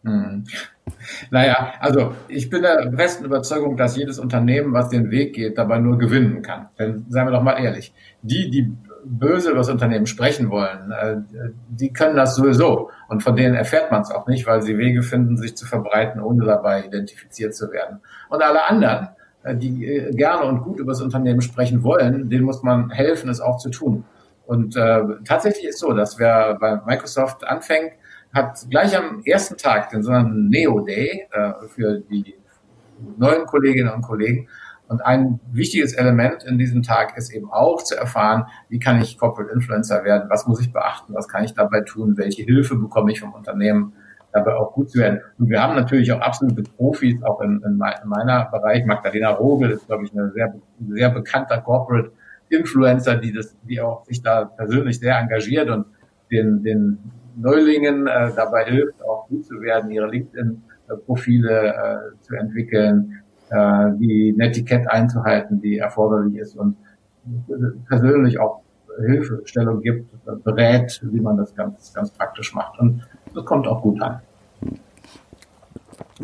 Hm. 0.04 0.46
Naja, 1.30 1.74
also 1.80 2.13
ich 2.28 2.50
bin 2.50 2.63
der 2.63 2.92
festen 2.94 3.25
Überzeugung, 3.25 3.78
dass 3.78 3.96
jedes 3.96 4.18
Unternehmen, 4.18 4.74
was 4.74 4.90
den 4.90 5.12
Weg 5.12 5.34
geht, 5.34 5.58
dabei 5.58 5.80
nur 5.80 5.98
gewinnen 5.98 6.42
kann. 6.42 6.70
Denn 6.80 7.06
seien 7.10 7.28
wir 7.28 7.32
doch 7.32 7.44
mal 7.44 7.60
ehrlich, 7.63 7.94
die, 8.22 8.50
die 8.50 8.74
böse 9.04 9.50
über 9.50 9.60
das 9.60 9.70
Unternehmen 9.70 10.06
sprechen 10.06 10.50
wollen, 10.50 10.92
äh, 10.92 11.18
die 11.70 11.94
können 11.94 12.16
das 12.16 12.36
sowieso. 12.36 12.90
Und 13.10 13.24
von 13.24 13.36
denen 13.36 13.56
erfährt 13.56 13.92
man 13.92 14.01
es 14.01 14.12
auch 14.12 14.28
nicht, 14.28 14.48
weil 14.48 14.62
sie 14.62 14.78
Wege 14.78 15.04
finden, 15.04 15.38
sich 15.38 15.56
zu 15.56 15.66
verbreiten, 15.66 16.22
ohne 16.22 16.46
dabei 16.46 16.86
identifiziert 16.86 17.56
zu 17.56 17.72
werden. 17.72 18.00
Und 18.30 18.42
alle 18.42 18.68
anderen, 18.68 19.10
äh, 19.44 19.56
die 19.56 19.86
äh, 19.86 20.12
gerne 20.12 20.46
und 20.46 20.62
gut 20.62 20.80
über 20.80 20.92
das 20.92 21.01
Unternehmen 21.01 21.42
sprechen 21.42 21.84
wollen, 21.84 22.30
denen 22.30 22.44
muss 22.44 22.63
man 22.63 22.90
helfen, 22.90 23.30
es 23.30 23.42
auch 23.42 23.58
zu 23.58 23.70
tun. 23.70 24.04
Und 24.51 24.75
äh, 24.75 25.01
tatsächlich 25.24 25.63
ist 25.63 25.79
so, 25.79 25.93
dass 25.93 26.20
wer 26.20 26.55
bei 26.55 26.75
Microsoft 26.86 27.48
anfängt, 27.48 27.93
hat 28.34 28.60
gleich 28.70 28.98
am 28.98 29.22
ersten 29.24 29.55
Tag 29.55 29.91
den 29.91 30.03
sogenannten 30.03 30.50
Neo 30.50 30.81
Day 30.81 31.25
äh, 31.31 31.53
für 31.70 32.01
die 32.01 32.36
neuen 33.15 33.46
Kolleginnen 33.46 33.93
und 33.93 34.01
Kollegen. 34.01 34.50
Und 34.89 35.05
ein 35.05 35.39
wichtiges 35.53 35.93
Element 35.93 36.43
in 36.43 36.58
diesem 36.58 36.84
Tag 36.84 37.15
ist 37.15 37.31
eben 37.34 37.50
auch 37.50 37.81
zu 37.81 37.96
erfahren, 37.96 38.43
wie 38.67 38.77
kann 38.77 39.01
ich 39.01 39.17
Corporate 39.17 39.53
Influencer 39.53 40.03
werden, 40.03 40.29
was 40.29 40.46
muss 40.46 40.60
ich 40.60 40.74
beachten, 40.74 41.13
was 41.13 41.29
kann 41.29 41.46
ich 41.46 41.53
dabei 41.53 41.79
tun, 41.79 42.17
welche 42.17 42.43
Hilfe 42.43 42.75
bekomme 42.75 43.13
ich 43.13 43.22
vom 43.22 43.31
Unternehmen, 43.31 43.93
dabei 44.34 44.55
auch 44.55 44.74
gut 44.74 44.91
zu 44.91 45.00
werden. 45.00 45.22
Und 45.39 45.48
wir 45.48 45.63
haben 45.63 45.75
natürlich 45.75 46.12
auch 46.12 46.20
absolute 46.20 46.63
Profis, 46.63 47.24
auch 47.24 47.39
in, 47.39 47.63
in, 47.65 47.77
meiner 47.77 48.50
Bereich. 48.51 48.86
Magdalena 48.86 49.29
Rogel 49.29 49.72
ist, 49.72 49.88
glaube 49.88 50.03
ich, 50.03 50.13
ein 50.13 50.34
sehr, 50.34 50.53
sehr 50.89 51.10
bekannter 51.10 51.62
Corporate 51.62 52.12
Influencer, 52.51 53.15
die 53.15 53.34
das, 53.34 53.55
die 53.63 53.81
auch 53.81 54.05
sich 54.05 54.22
da 54.22 54.46
persönlich 54.46 55.00
sehr 55.00 55.17
engagiert 55.17 55.70
und 55.70 55.86
den, 56.31 56.63
den 56.63 56.98
Neulingen 57.36 58.08
äh, 58.08 58.31
dabei 58.36 58.65
hilft, 58.65 59.01
auch 59.03 59.27
gut 59.27 59.46
zu 59.46 59.62
werden, 59.62 59.91
ihre 59.91 60.08
LinkedIn-Profile 60.08 61.74
äh, 61.74 62.22
zu 62.22 62.36
entwickeln, 62.36 63.22
äh, 63.50 63.91
die 64.00 64.34
Netiquette 64.38 64.91
einzuhalten, 64.91 65.62
die 65.62 65.77
erforderlich 65.77 66.38
ist 66.38 66.55
und 66.55 66.75
persönlich 67.88 68.39
auch 68.39 68.62
Hilfestellung 69.00 69.81
gibt, 69.81 70.10
berät, 70.43 71.01
wie 71.03 71.20
man 71.20 71.38
das 71.38 71.55
ganz, 71.55 71.93
ganz 71.93 72.12
praktisch 72.12 72.53
macht. 72.53 72.79
Und 72.79 73.08
das 73.34 73.46
kommt 73.46 73.67
auch 73.67 73.81
gut 73.81 74.01
an. 74.01 74.22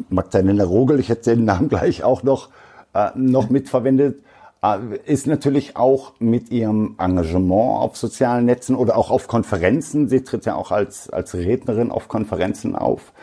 Magdalena 0.10 0.64
Rogel, 0.64 1.00
ich 1.00 1.10
hätte 1.10 1.36
den 1.36 1.46
Namen 1.46 1.70
gleich 1.70 2.04
auch 2.04 2.24
noch, 2.24 2.50
äh, 2.94 3.10
noch 3.16 3.50
mitverwendet. 3.50 4.22
Äh, 4.62 4.98
ist 5.06 5.28
natürlich 5.28 5.76
auch 5.76 6.14
mit 6.20 6.52
ihrem 6.52 6.96
Engagement 6.98 7.82
auf 7.82 7.98
sozialen 7.98 8.46
Netzen 8.46 8.76
oder 8.76 8.98
auch 8.98 9.12
auf 9.12 9.28
Konferenzen. 9.28 10.10
Sie 10.10 10.24
tritt 10.24 10.46
ja 10.46 10.56
auch 10.56 10.72
als, 10.72 11.10
als 11.10 11.34
Rednerin 11.36 11.92
auf 11.92 12.08
Konferenzen 12.08 12.76
auf. 12.76 13.14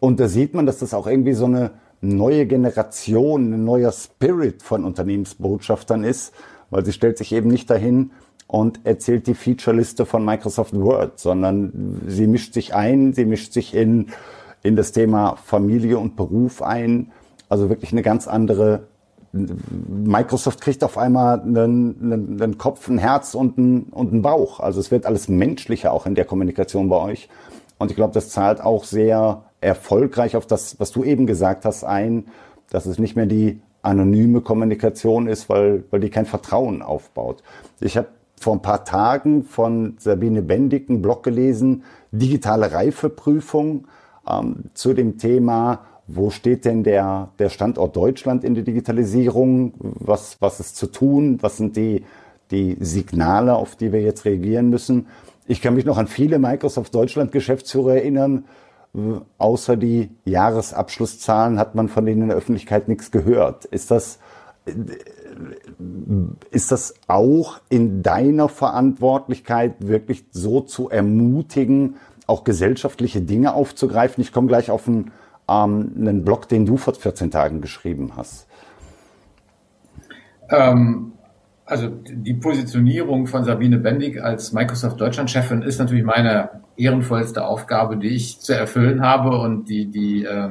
Und 0.00 0.20
da 0.20 0.28
sieht 0.28 0.54
man, 0.54 0.66
dass 0.66 0.78
das 0.78 0.94
auch 0.94 1.06
irgendwie 1.06 1.32
so 1.32 1.46
eine 1.46 1.72
neue 2.00 2.46
Generation, 2.46 3.54
ein 3.54 3.64
neuer 3.64 3.92
Spirit 3.92 4.62
von 4.62 4.84
Unternehmensbotschaftern 4.84 6.04
ist, 6.04 6.34
weil 6.70 6.84
sie 6.84 6.92
stellt 6.92 7.16
sich 7.16 7.32
eben 7.32 7.48
nicht 7.48 7.70
dahin 7.70 8.10
und 8.46 8.80
erzählt 8.84 9.26
die 9.26 9.34
Featureliste 9.34 10.04
von 10.04 10.24
Microsoft 10.24 10.74
Word, 10.74 11.18
sondern 11.18 12.02
sie 12.06 12.26
mischt 12.26 12.52
sich 12.52 12.74
ein, 12.74 13.14
sie 13.14 13.24
mischt 13.24 13.54
sich 13.54 13.74
in 13.74 14.08
in 14.64 14.76
das 14.76 14.90
Thema 14.90 15.36
Familie 15.36 15.98
und 15.98 16.16
Beruf 16.16 16.62
ein. 16.62 17.12
Also 17.48 17.68
wirklich 17.68 17.92
eine 17.92 18.02
ganz 18.02 18.26
andere 18.26 18.88
Microsoft 19.34 20.60
kriegt 20.60 20.84
auf 20.84 20.96
einmal 20.96 21.40
einen, 21.40 21.56
einen, 22.00 22.42
einen 22.42 22.58
Kopf, 22.58 22.88
ein 22.88 22.98
Herz 22.98 23.34
und 23.34 23.58
einen, 23.58 23.84
und 23.84 24.12
einen 24.12 24.22
Bauch. 24.22 24.60
Also 24.60 24.80
es 24.80 24.90
wird 24.90 25.06
alles 25.06 25.28
menschlicher 25.28 25.92
auch 25.92 26.06
in 26.06 26.14
der 26.14 26.24
Kommunikation 26.24 26.88
bei 26.88 26.96
euch. 26.96 27.28
Und 27.78 27.90
ich 27.90 27.96
glaube, 27.96 28.14
das 28.14 28.28
zahlt 28.28 28.60
auch 28.60 28.84
sehr 28.84 29.42
erfolgreich 29.60 30.36
auf 30.36 30.46
das, 30.46 30.78
was 30.78 30.92
du 30.92 31.02
eben 31.02 31.26
gesagt 31.26 31.64
hast, 31.64 31.84
ein, 31.84 32.26
dass 32.70 32.86
es 32.86 32.98
nicht 32.98 33.16
mehr 33.16 33.26
die 33.26 33.60
anonyme 33.82 34.40
Kommunikation 34.40 35.26
ist, 35.26 35.48
weil, 35.48 35.84
weil 35.90 36.00
die 36.00 36.10
kein 36.10 36.26
Vertrauen 36.26 36.80
aufbaut. 36.82 37.42
Ich 37.80 37.96
habe 37.96 38.08
vor 38.40 38.54
ein 38.54 38.62
paar 38.62 38.84
Tagen 38.84 39.42
von 39.42 39.96
Sabine 39.98 40.42
Bendig 40.42 40.88
einen 40.88 41.02
Blog 41.02 41.22
gelesen, 41.22 41.82
digitale 42.12 42.72
Reifeprüfung 42.72 43.86
ähm, 44.28 44.64
zu 44.74 44.92
dem 44.94 45.18
Thema, 45.18 45.80
wo 46.06 46.30
steht 46.30 46.64
denn 46.64 46.82
der, 46.82 47.30
der 47.38 47.48
Standort 47.48 47.96
Deutschland 47.96 48.44
in 48.44 48.54
der 48.54 48.64
Digitalisierung? 48.64 49.74
Was, 49.78 50.36
was 50.40 50.60
ist 50.60 50.76
zu 50.76 50.86
tun? 50.86 51.38
Was 51.40 51.56
sind 51.56 51.76
die, 51.76 52.04
die 52.50 52.76
Signale, 52.80 53.54
auf 53.54 53.76
die 53.76 53.92
wir 53.92 54.02
jetzt 54.02 54.24
reagieren 54.24 54.68
müssen? 54.68 55.06
Ich 55.46 55.60
kann 55.60 55.74
mich 55.74 55.84
noch 55.84 55.98
an 55.98 56.06
viele 56.06 56.38
Microsoft 56.38 56.94
Deutschland 56.94 57.32
Geschäftsführer 57.32 57.96
erinnern. 57.96 58.44
Außer 59.38 59.76
die 59.76 60.10
Jahresabschlusszahlen 60.24 61.58
hat 61.58 61.74
man 61.74 61.88
von 61.88 62.06
denen 62.06 62.22
in 62.22 62.28
der 62.28 62.36
Öffentlichkeit 62.36 62.86
nichts 62.86 63.10
gehört. 63.10 63.64
Ist 63.64 63.90
das, 63.90 64.18
ist 66.50 66.70
das 66.70 66.94
auch 67.08 67.60
in 67.68 68.02
deiner 68.02 68.48
Verantwortlichkeit 68.48 69.74
wirklich 69.88 70.26
so 70.30 70.60
zu 70.60 70.90
ermutigen, 70.90 71.96
auch 72.26 72.44
gesellschaftliche 72.44 73.20
Dinge 73.20 73.54
aufzugreifen? 73.54 74.22
Ich 74.22 74.32
komme 74.32 74.46
gleich 74.46 74.70
auf 74.70 74.86
einen 74.86 75.10
ähm, 75.48 75.92
einen 75.96 76.24
Blog, 76.24 76.48
den 76.48 76.66
du 76.66 76.76
vor 76.76 76.94
14 76.94 77.30
Tagen 77.30 77.60
geschrieben 77.60 78.12
hast? 78.16 78.46
Ähm, 80.50 81.12
also 81.66 81.88
die 81.88 82.34
Positionierung 82.34 83.26
von 83.26 83.44
Sabine 83.44 83.78
Bendig 83.78 84.22
als 84.22 84.52
Microsoft 84.52 85.00
Deutschland-Chefin 85.00 85.62
ist 85.62 85.78
natürlich 85.78 86.04
meine 86.04 86.50
ehrenvollste 86.76 87.46
Aufgabe, 87.46 87.96
die 87.96 88.08
ich 88.08 88.40
zu 88.40 88.54
erfüllen 88.54 89.00
habe 89.00 89.38
und 89.38 89.68
die, 89.68 89.90
die, 89.90 90.24
äh, 90.24 90.50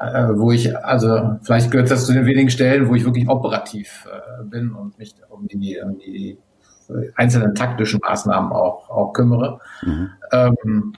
äh, 0.00 0.28
wo 0.36 0.50
ich, 0.50 0.76
also 0.76 1.38
vielleicht 1.42 1.70
gehört 1.70 1.90
das 1.90 2.06
zu 2.06 2.12
den 2.12 2.26
wenigen 2.26 2.50
Stellen, 2.50 2.88
wo 2.88 2.94
ich 2.94 3.04
wirklich 3.04 3.28
operativ 3.28 4.08
äh, 4.10 4.44
bin 4.44 4.72
und 4.72 4.98
mich 4.98 5.14
um 5.28 5.46
die, 5.46 5.78
um 5.80 5.98
die 5.98 6.38
einzelnen 7.14 7.54
taktischen 7.54 8.00
Maßnahmen 8.02 8.50
auch, 8.52 8.88
auch 8.90 9.12
kümmere. 9.12 9.60
Mhm. 9.82 10.10
Ähm, 10.32 10.92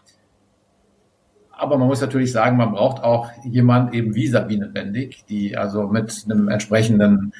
aber 1.61 1.77
man 1.77 1.89
muss 1.89 2.01
natürlich 2.01 2.33
sagen, 2.33 2.57
man 2.57 2.73
braucht 2.73 3.03
auch 3.03 3.31
jemand 3.45 3.95
eben 3.95 4.15
wie 4.15 4.27
Sabine 4.27 4.69
Bendig, 4.69 5.25
die 5.29 5.57
also 5.57 5.87
mit 5.87 6.25
einem 6.25 6.49
entsprechenden 6.49 7.33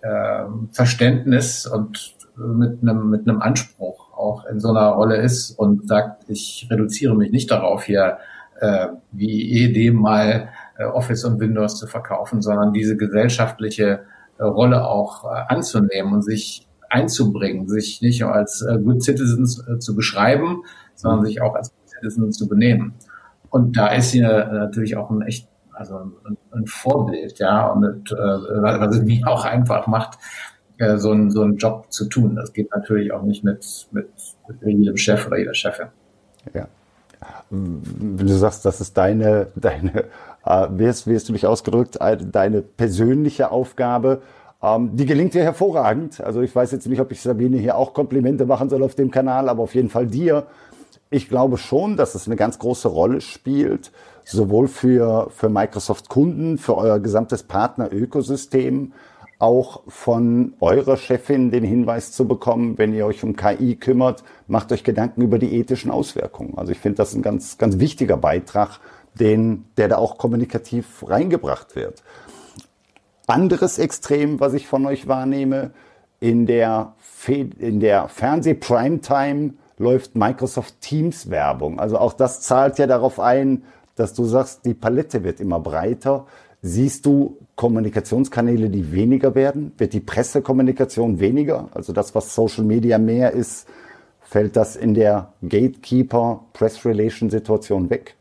äh, 0.00 0.44
Verständnis 0.70 1.66
und 1.66 2.14
mit 2.36 2.82
einem, 2.82 3.10
mit 3.10 3.28
einem 3.28 3.42
Anspruch 3.42 4.12
auch 4.16 4.46
in 4.46 4.60
so 4.60 4.70
einer 4.70 4.88
Rolle 4.88 5.16
ist 5.16 5.50
und 5.50 5.88
sagt, 5.88 6.24
ich 6.28 6.68
reduziere 6.70 7.16
mich 7.16 7.30
nicht 7.32 7.50
darauf, 7.50 7.84
hier 7.84 8.18
äh, 8.60 8.88
wie 9.12 9.50
ehedem 9.50 9.96
mal 9.96 10.48
äh, 10.78 10.84
Office 10.84 11.24
und 11.24 11.40
Windows 11.40 11.76
zu 11.78 11.86
verkaufen, 11.86 12.42
sondern 12.42 12.72
diese 12.72 12.96
gesellschaftliche 12.96 14.04
äh, 14.38 14.44
Rolle 14.44 14.86
auch 14.86 15.24
äh, 15.24 15.42
anzunehmen 15.48 16.12
und 16.12 16.22
sich 16.22 16.68
einzubringen, 16.90 17.68
sich 17.68 18.00
nicht 18.02 18.20
nur 18.20 18.32
als 18.32 18.62
äh, 18.62 18.78
Good 18.78 19.02
Citizens 19.02 19.66
äh, 19.66 19.78
zu 19.78 19.96
beschreiben, 19.96 20.62
sondern 20.94 21.24
sich 21.24 21.42
auch 21.42 21.54
als 21.56 21.70
Good 21.70 21.90
Citizens 21.90 22.36
zu 22.36 22.48
benehmen. 22.48 22.94
Und 23.54 23.76
da 23.76 23.86
ist 23.86 24.10
sie 24.10 24.20
natürlich 24.20 24.96
auch 24.96 25.10
ein 25.10 25.22
echt, 25.22 25.46
also 25.70 25.98
ein, 25.98 26.36
ein 26.50 26.66
Vorbild, 26.66 27.38
ja, 27.38 27.68
und 27.68 28.10
äh, 28.10 28.16
was 28.16 28.96
es 28.96 29.02
mir 29.04 29.28
auch 29.28 29.44
einfach 29.44 29.86
macht, 29.86 30.18
äh, 30.78 30.96
so, 30.96 31.12
einen, 31.12 31.30
so 31.30 31.42
einen 31.42 31.56
Job 31.56 31.86
zu 31.92 32.06
tun. 32.06 32.34
Das 32.34 32.52
geht 32.52 32.74
natürlich 32.74 33.12
auch 33.12 33.22
nicht 33.22 33.44
mit, 33.44 33.86
mit, 33.92 34.08
mit 34.48 34.60
jedem 34.60 34.96
Chef 34.96 35.28
oder 35.28 35.38
jeder 35.38 35.54
Chefin. 35.54 35.86
Ja. 36.52 36.66
Wenn 37.48 38.26
du 38.26 38.34
sagst, 38.34 38.64
das 38.64 38.80
ist 38.80 38.96
deine, 38.96 39.46
deine 39.54 40.00
äh, 40.44 40.66
wie, 40.72 40.88
hast, 40.88 41.06
wie 41.06 41.14
hast 41.14 41.28
du 41.28 41.32
dich 41.32 41.46
ausgedrückt, 41.46 42.00
deine 42.00 42.60
persönliche 42.60 43.52
Aufgabe, 43.52 44.22
ähm, 44.64 44.96
die 44.96 45.06
gelingt 45.06 45.32
dir 45.32 45.44
hervorragend. 45.44 46.20
Also 46.20 46.40
ich 46.40 46.52
weiß 46.52 46.72
jetzt 46.72 46.88
nicht, 46.88 47.00
ob 47.00 47.12
ich 47.12 47.22
Sabine 47.22 47.58
hier 47.58 47.76
auch 47.76 47.94
Komplimente 47.94 48.46
machen 48.46 48.68
soll 48.68 48.82
auf 48.82 48.96
dem 48.96 49.12
Kanal, 49.12 49.48
aber 49.48 49.62
auf 49.62 49.76
jeden 49.76 49.90
Fall 49.90 50.08
dir 50.08 50.44
ich 51.14 51.28
glaube 51.28 51.58
schon, 51.58 51.96
dass 51.96 52.16
es 52.16 52.26
eine 52.26 52.34
ganz 52.34 52.58
große 52.58 52.88
Rolle 52.88 53.20
spielt, 53.20 53.92
sowohl 54.24 54.66
für, 54.66 55.30
für 55.30 55.48
Microsoft-Kunden, 55.48 56.58
für 56.58 56.76
euer 56.76 56.98
gesamtes 56.98 57.44
Partner-Ökosystem, 57.44 58.92
auch 59.38 59.82
von 59.86 60.54
eurer 60.60 60.96
Chefin 60.96 61.50
den 61.50 61.62
Hinweis 61.62 62.12
zu 62.12 62.26
bekommen, 62.26 62.78
wenn 62.78 62.94
ihr 62.94 63.06
euch 63.06 63.22
um 63.22 63.36
KI 63.36 63.76
kümmert, 63.76 64.24
macht 64.48 64.72
euch 64.72 64.82
Gedanken 64.82 65.22
über 65.22 65.38
die 65.38 65.54
ethischen 65.54 65.90
Auswirkungen. 65.90 66.54
Also 66.56 66.72
ich 66.72 66.78
finde 66.78 66.96
das 66.96 67.14
ein 67.14 67.22
ganz, 67.22 67.58
ganz 67.58 67.78
wichtiger 67.78 68.16
Beitrag, 68.16 68.80
den, 69.14 69.66
der 69.76 69.88
da 69.88 69.98
auch 69.98 70.18
kommunikativ 70.18 71.04
reingebracht 71.06 71.76
wird. 71.76 72.02
Anderes 73.26 73.78
Extrem, 73.78 74.40
was 74.40 74.54
ich 74.54 74.66
von 74.66 74.84
euch 74.86 75.06
wahrnehme, 75.06 75.70
in 76.18 76.46
der, 76.46 76.94
in 77.26 77.80
der 77.80 78.08
Fernseh-Primetime 78.08 79.54
läuft 79.78 80.14
Microsoft 80.14 80.80
Teams 80.80 81.30
Werbung. 81.30 81.80
Also 81.80 81.98
auch 81.98 82.12
das 82.12 82.40
zahlt 82.40 82.78
ja 82.78 82.86
darauf 82.86 83.18
ein, 83.20 83.64
dass 83.96 84.14
du 84.14 84.24
sagst, 84.24 84.64
die 84.64 84.74
Palette 84.74 85.24
wird 85.24 85.40
immer 85.40 85.58
breiter. 85.60 86.26
Siehst 86.62 87.04
du 87.06 87.38
Kommunikationskanäle, 87.56 88.70
die 88.70 88.92
weniger 88.92 89.34
werden? 89.34 89.72
Wird 89.78 89.92
die 89.92 90.00
Pressekommunikation 90.00 91.18
weniger? 91.20 91.68
Also 91.74 91.92
das, 91.92 92.14
was 92.14 92.34
Social 92.34 92.64
Media 92.64 92.98
mehr 92.98 93.32
ist, 93.32 93.68
fällt 94.20 94.56
das 94.56 94.74
in 94.74 94.94
der 94.94 95.34
Gatekeeper-Press-Relation-Situation 95.42 97.90
weg? 97.90 98.16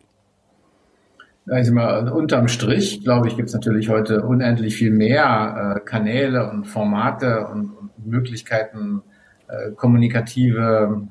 Also 1.49 1.73
mal, 1.73 2.07
unterm 2.09 2.47
Strich, 2.47 3.03
glaube 3.03 3.27
ich, 3.27 3.35
gibt 3.35 3.49
es 3.49 3.53
natürlich 3.53 3.89
heute 3.89 4.23
unendlich 4.23 4.75
viel 4.75 4.91
mehr 4.91 5.75
äh, 5.75 5.79
Kanäle 5.81 6.49
und 6.49 6.65
Formate 6.65 7.47
und, 7.47 7.71
und 7.71 7.89
Möglichkeiten, 8.05 9.01
äh, 9.47 9.71
kommunikative 9.71 11.07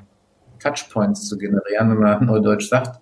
Touchpoints 0.63 1.29
zu 1.29 1.39
generieren, 1.39 1.91
wenn 1.91 1.99
man 1.99 2.25
Neudeutsch 2.27 2.69
sagt. 2.69 3.01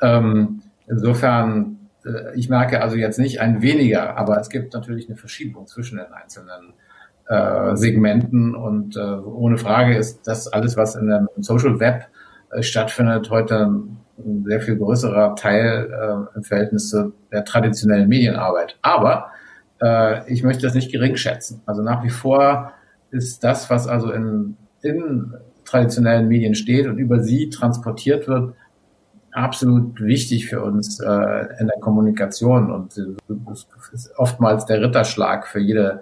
Ähm, 0.00 0.62
insofern, 0.86 1.88
äh, 2.04 2.36
ich 2.36 2.48
merke 2.48 2.82
also 2.82 2.96
jetzt 2.96 3.18
nicht 3.18 3.40
ein 3.40 3.62
weniger, 3.62 4.16
aber 4.16 4.38
es 4.38 4.48
gibt 4.48 4.74
natürlich 4.74 5.08
eine 5.08 5.16
Verschiebung 5.16 5.66
zwischen 5.66 5.98
den 5.98 6.12
einzelnen 6.12 6.74
äh, 7.28 7.76
Segmenten 7.76 8.54
und 8.54 8.96
äh, 8.96 9.00
ohne 9.00 9.58
Frage 9.58 9.96
ist 9.96 10.26
das 10.26 10.48
alles, 10.48 10.76
was 10.76 10.96
in 10.96 11.08
dem 11.08 11.28
Social 11.38 11.78
Web 11.80 12.06
äh, 12.50 12.62
stattfindet, 12.62 13.30
heute 13.30 13.66
ein 14.18 14.44
sehr 14.44 14.60
viel 14.60 14.76
größerer 14.76 15.36
Teil 15.36 15.90
äh, 15.92 16.36
im 16.36 16.42
Verhältnis 16.42 16.88
zu 16.88 17.12
der 17.30 17.44
traditionellen 17.44 18.08
Medienarbeit. 18.08 18.78
Aber 18.82 19.30
äh, 19.80 20.30
ich 20.32 20.42
möchte 20.42 20.62
das 20.62 20.74
nicht 20.74 20.90
gering 20.90 21.16
schätzen. 21.16 21.62
Also 21.66 21.82
nach 21.82 22.02
wie 22.02 22.10
vor 22.10 22.72
ist 23.10 23.44
das, 23.44 23.70
was 23.70 23.86
also 23.86 24.10
in, 24.10 24.56
in 24.82 25.34
traditionellen 25.68 26.28
Medien 26.28 26.54
steht 26.54 26.86
und 26.86 26.98
über 26.98 27.20
sie 27.20 27.50
transportiert 27.50 28.26
wird, 28.26 28.54
absolut 29.32 30.00
wichtig 30.00 30.46
für 30.46 30.62
uns 30.62 31.00
äh, 31.00 31.46
in 31.60 31.66
der 31.66 31.78
Kommunikation 31.80 32.70
und 32.70 32.96
ist 33.92 34.10
oftmals 34.16 34.64
der 34.66 34.80
Ritterschlag 34.80 35.46
für 35.46 35.60
jede 35.60 36.00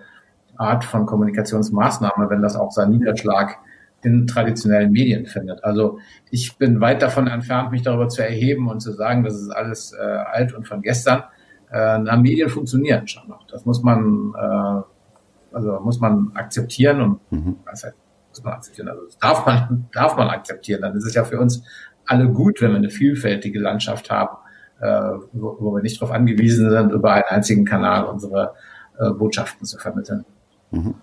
Art 0.56 0.84
von 0.84 1.06
Kommunikationsmaßnahme, 1.06 2.30
wenn 2.30 2.42
das 2.42 2.56
auch 2.56 2.70
seinen 2.70 2.92
Niederschlag 2.92 3.58
in 4.02 4.26
traditionellen 4.26 4.92
Medien 4.92 5.26
findet. 5.26 5.64
Also 5.64 5.98
ich 6.30 6.56
bin 6.56 6.80
weit 6.80 7.02
davon 7.02 7.26
entfernt, 7.26 7.72
mich 7.72 7.82
darüber 7.82 8.08
zu 8.08 8.22
erheben 8.22 8.68
und 8.68 8.80
zu 8.80 8.92
sagen, 8.92 9.24
das 9.24 9.34
ist 9.34 9.50
alles 9.50 9.92
äh, 9.92 10.02
alt 10.02 10.54
und 10.54 10.66
von 10.66 10.80
gestern. 10.80 11.24
Äh, 11.72 11.98
na, 11.98 12.16
Medien 12.16 12.48
funktionieren 12.48 13.08
schon 13.08 13.28
noch. 13.28 13.46
Das 13.48 13.64
muss 13.64 13.82
man, 13.82 14.32
äh, 14.38 15.56
also 15.56 15.80
muss 15.82 15.98
man 15.98 16.30
akzeptieren 16.34 17.00
und 17.00 17.32
mhm. 17.32 17.56
was 17.64 17.84
heißt, 17.84 17.96
muss 18.36 18.44
man 18.44 18.54
akzeptieren. 18.54 18.88
Also 18.88 19.04
das 19.06 19.18
darf 19.18 19.46
man, 19.46 19.86
darf 19.92 20.16
man 20.16 20.28
akzeptieren. 20.28 20.82
Dann 20.82 20.96
ist 20.96 21.04
es 21.04 21.14
ja 21.14 21.24
für 21.24 21.40
uns 21.40 21.62
alle 22.06 22.28
gut, 22.28 22.60
wenn 22.60 22.70
wir 22.70 22.76
eine 22.76 22.90
vielfältige 22.90 23.58
Landschaft 23.58 24.10
haben, 24.10 24.36
äh, 24.80 25.18
wo, 25.32 25.56
wo 25.58 25.74
wir 25.74 25.82
nicht 25.82 26.00
darauf 26.00 26.14
angewiesen 26.14 26.70
sind, 26.70 26.92
über 26.92 27.12
einen 27.12 27.24
einzigen 27.28 27.64
Kanal 27.64 28.04
unsere 28.04 28.54
äh, 28.98 29.10
Botschaften 29.10 29.66
zu 29.66 29.78
vermitteln. 29.78 30.24
Mhm. 30.70 30.94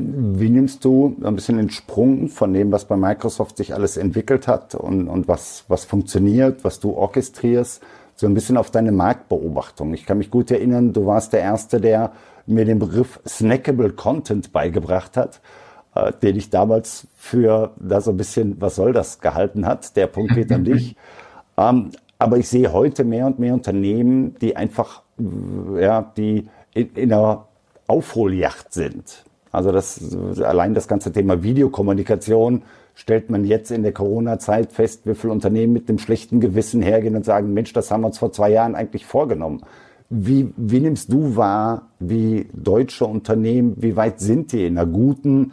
Wie 0.00 0.48
nimmst 0.48 0.84
du 0.84 1.16
ein 1.24 1.34
bisschen 1.34 1.56
den 1.56 1.70
Sprung 1.70 2.28
von 2.28 2.52
dem, 2.52 2.70
was 2.70 2.84
bei 2.84 2.96
Microsoft 2.96 3.56
sich 3.56 3.74
alles 3.74 3.96
entwickelt 3.96 4.46
hat 4.46 4.76
und, 4.76 5.08
und 5.08 5.26
was, 5.26 5.64
was 5.66 5.84
funktioniert, 5.84 6.62
was 6.62 6.78
du 6.78 6.92
orchestrierst, 6.92 7.82
so 8.14 8.26
ein 8.26 8.34
bisschen 8.34 8.56
auf 8.56 8.70
deine 8.70 8.92
Marktbeobachtung? 8.92 9.92
Ich 9.94 10.06
kann 10.06 10.18
mich 10.18 10.30
gut 10.30 10.52
erinnern, 10.52 10.92
du 10.92 11.06
warst 11.06 11.32
der 11.32 11.40
Erste, 11.40 11.80
der 11.80 12.12
mir 12.46 12.64
den 12.64 12.78
Begriff 12.78 13.18
Snackable 13.26 13.90
Content 13.90 14.52
beigebracht 14.52 15.16
hat 15.16 15.40
äh, 15.98 16.12
den 16.22 16.36
ich 16.36 16.50
damals 16.50 17.08
für 17.16 17.72
da 17.76 18.00
so 18.00 18.12
ein 18.12 18.16
bisschen, 18.16 18.60
was 18.60 18.76
soll 18.76 18.92
das, 18.92 19.20
gehalten 19.20 19.66
hat. 19.66 19.96
Der 19.96 20.06
Punkt 20.06 20.34
geht 20.34 20.52
an 20.52 20.64
dich. 20.64 20.96
Ähm, 21.56 21.90
aber 22.18 22.38
ich 22.38 22.48
sehe 22.48 22.72
heute 22.72 23.04
mehr 23.04 23.26
und 23.26 23.38
mehr 23.38 23.54
Unternehmen, 23.54 24.36
die 24.40 24.56
einfach, 24.56 25.02
ja, 25.78 26.12
die 26.16 26.48
in, 26.74 26.90
in 26.94 27.12
einer 27.12 27.46
Aufholjacht 27.86 28.72
sind. 28.72 29.24
Also 29.50 29.72
das, 29.72 30.16
allein 30.40 30.74
das 30.74 30.88
ganze 30.88 31.10
Thema 31.10 31.42
Videokommunikation 31.42 32.62
stellt 32.94 33.30
man 33.30 33.44
jetzt 33.44 33.70
in 33.70 33.82
der 33.82 33.92
Corona-Zeit 33.92 34.72
fest, 34.72 35.02
wie 35.04 35.14
viele 35.14 35.32
Unternehmen 35.32 35.72
mit 35.72 35.88
einem 35.88 35.98
schlechten 35.98 36.40
Gewissen 36.40 36.82
hergehen 36.82 37.16
und 37.16 37.24
sagen, 37.24 37.54
Mensch, 37.54 37.72
das 37.72 37.90
haben 37.90 38.02
wir 38.02 38.08
uns 38.08 38.18
vor 38.18 38.32
zwei 38.32 38.50
Jahren 38.50 38.74
eigentlich 38.74 39.06
vorgenommen. 39.06 39.62
Wie, 40.10 40.52
wie 40.56 40.80
nimmst 40.80 41.12
du 41.12 41.36
wahr, 41.36 41.88
wie 41.98 42.48
deutsche 42.52 43.04
Unternehmen, 43.04 43.74
wie 43.78 43.96
weit 43.96 44.20
sind 44.20 44.52
die 44.52 44.66
in 44.66 44.78
einer 44.78 44.86
guten 44.90 45.52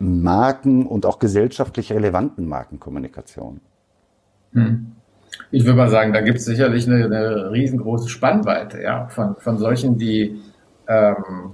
Marken- 0.00 0.86
und 0.86 1.04
auch 1.04 1.18
gesellschaftlich 1.18 1.92
relevanten 1.92 2.48
Markenkommunikation? 2.48 3.60
Hm. 4.52 4.92
Ich 5.52 5.64
würde 5.64 5.76
mal 5.76 5.90
sagen, 5.90 6.12
da 6.12 6.22
gibt 6.22 6.38
es 6.38 6.46
sicherlich 6.46 6.88
eine, 6.88 7.04
eine, 7.04 7.50
riesengroße 7.52 8.08
Spannweite 8.08 8.82
ja, 8.82 9.08
von, 9.08 9.36
von 9.36 9.58
solchen, 9.58 9.98
die 9.98 10.40
ähm, 10.88 11.52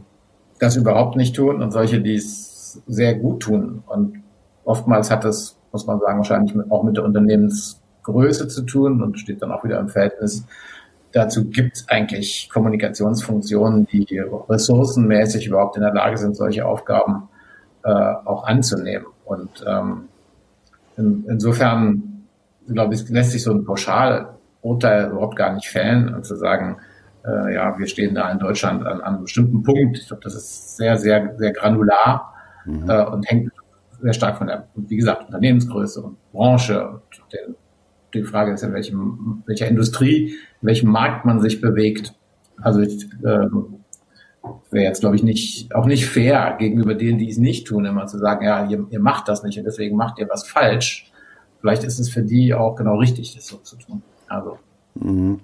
das 0.58 0.76
überhaupt 0.76 1.16
nicht 1.16 1.36
tun 1.36 1.60
und 1.60 1.72
solche, 1.72 2.00
die 2.00 2.14
es 2.14 2.80
sehr 2.86 3.16
gut 3.16 3.42
tun. 3.42 3.82
Und 3.86 4.22
oftmals 4.64 5.10
hat 5.10 5.24
das, 5.24 5.58
muss 5.72 5.86
man 5.86 5.98
sagen, 5.98 6.18
wahrscheinlich 6.18 6.54
auch 6.70 6.84
mit 6.84 6.96
der 6.96 7.04
Unternehmensgröße 7.04 8.48
zu 8.48 8.62
tun 8.62 9.02
und 9.02 9.18
steht 9.18 9.42
dann 9.42 9.50
auch 9.52 9.64
wieder 9.64 9.80
im 9.80 9.88
Verhältnis. 9.88 10.46
Dazu 11.12 11.48
gibt 11.50 11.76
es 11.76 11.88
eigentlich 11.88 12.48
Kommunikationsfunktionen, 12.52 13.86
die 13.86 14.20
ressourcenmäßig 14.48 15.48
überhaupt 15.48 15.76
in 15.76 15.82
der 15.82 15.94
Lage 15.94 16.16
sind, 16.16 16.36
solche 16.36 16.66
Aufgaben 16.66 17.28
äh, 17.86 18.14
auch 18.24 18.44
anzunehmen. 18.44 19.06
Und 19.24 19.64
ähm, 19.64 20.08
in, 20.96 21.24
insofern, 21.28 22.24
glaube 22.68 22.94
ich, 22.94 23.08
lässt 23.08 23.30
sich 23.30 23.44
so 23.44 23.52
ein 23.52 23.64
Pauschalurteil 23.64 25.10
überhaupt 25.10 25.36
gar 25.36 25.54
nicht 25.54 25.68
fällen 25.68 26.12
und 26.12 26.26
zu 26.26 26.34
sagen, 26.34 26.78
äh, 27.24 27.54
ja, 27.54 27.78
wir 27.78 27.86
stehen 27.86 28.16
da 28.16 28.30
in 28.32 28.40
Deutschland 28.40 28.84
an, 28.84 29.00
an 29.00 29.02
einem 29.02 29.22
bestimmten 29.22 29.62
Punkt. 29.62 29.98
Ich 29.98 30.08
glaube, 30.08 30.22
das 30.24 30.34
ist 30.34 30.76
sehr, 30.76 30.96
sehr, 30.96 31.36
sehr 31.38 31.52
granular 31.52 32.34
mhm. 32.64 32.90
äh, 32.90 33.04
und 33.04 33.30
hängt 33.30 33.52
sehr 34.02 34.12
stark 34.12 34.38
von 34.38 34.48
der, 34.48 34.66
wie 34.74 34.96
gesagt, 34.96 35.26
Unternehmensgröße 35.26 36.02
und 36.02 36.16
Branche 36.32 36.88
und 36.88 37.02
der, 37.32 37.54
die 38.14 38.24
Frage 38.24 38.52
ist, 38.52 38.62
in 38.62 38.72
welchem, 38.72 39.42
welcher 39.46 39.68
Industrie, 39.68 40.34
in 40.60 40.68
welchem 40.68 40.90
Markt 40.90 41.24
man 41.24 41.40
sich 41.40 41.60
bewegt. 41.60 42.14
Also 42.60 42.80
ich, 42.80 43.04
äh, 43.22 43.46
wäre 44.70 44.84
jetzt, 44.84 45.00
glaube 45.00 45.16
ich, 45.16 45.22
nicht, 45.22 45.74
auch 45.74 45.86
nicht 45.86 46.06
fair 46.06 46.56
gegenüber 46.58 46.94
denen, 46.94 47.18
die 47.18 47.28
es 47.28 47.38
nicht 47.38 47.66
tun, 47.66 47.84
immer 47.84 48.06
zu 48.06 48.18
sagen, 48.18 48.44
ja, 48.44 48.66
ihr, 48.66 48.86
ihr 48.90 49.00
macht 49.00 49.28
das 49.28 49.42
nicht 49.42 49.58
und 49.58 49.64
deswegen 49.64 49.96
macht 49.96 50.18
ihr 50.18 50.28
was 50.28 50.46
falsch. 50.46 51.10
Vielleicht 51.60 51.84
ist 51.84 51.98
es 51.98 52.08
für 52.08 52.22
die 52.22 52.54
auch 52.54 52.76
genau 52.76 52.96
richtig, 52.96 53.34
das 53.34 53.46
so 53.46 53.56
zu 53.58 53.76
tun. 53.76 54.02
Also. 54.28 54.58
Mhm. 54.94 55.40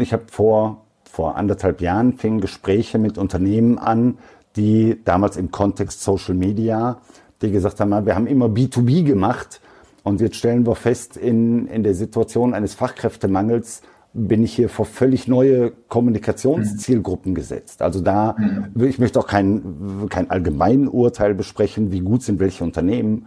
Ich 0.00 0.12
habe 0.12 0.24
vor, 0.30 0.84
vor 1.04 1.36
anderthalb 1.36 1.80
Jahren 1.80 2.14
fingen 2.14 2.40
Gespräche 2.40 2.98
mit 2.98 3.18
Unternehmen 3.18 3.78
an, 3.78 4.18
die 4.56 4.98
damals 5.04 5.36
im 5.36 5.50
Kontext 5.50 6.02
Social 6.02 6.34
Media, 6.34 7.00
die 7.40 7.50
gesagt 7.50 7.80
haben, 7.80 7.90
wir 8.04 8.14
haben 8.14 8.26
immer 8.26 8.46
B2B 8.46 9.04
gemacht 9.04 9.60
und 10.02 10.20
jetzt 10.20 10.36
stellen 10.36 10.66
wir 10.66 10.74
fest, 10.74 11.16
in, 11.16 11.66
in 11.68 11.82
der 11.82 11.94
Situation 11.94 12.54
eines 12.54 12.74
Fachkräftemangels 12.74 13.82
bin 14.26 14.42
ich 14.42 14.54
hier 14.54 14.68
vor 14.68 14.84
völlig 14.84 15.28
neue 15.28 15.70
Kommunikationszielgruppen 15.88 17.34
gesetzt. 17.34 17.82
Also 17.82 18.00
da, 18.00 18.36
mhm. 18.38 18.84
ich 18.84 18.98
möchte 18.98 19.18
auch 19.18 19.26
kein, 19.26 20.08
kein 20.08 20.30
allgemeinen 20.30 20.88
Urteil 20.88 21.34
besprechen, 21.34 21.92
wie 21.92 22.00
gut 22.00 22.22
sind 22.22 22.40
welche 22.40 22.64
Unternehmen, 22.64 23.26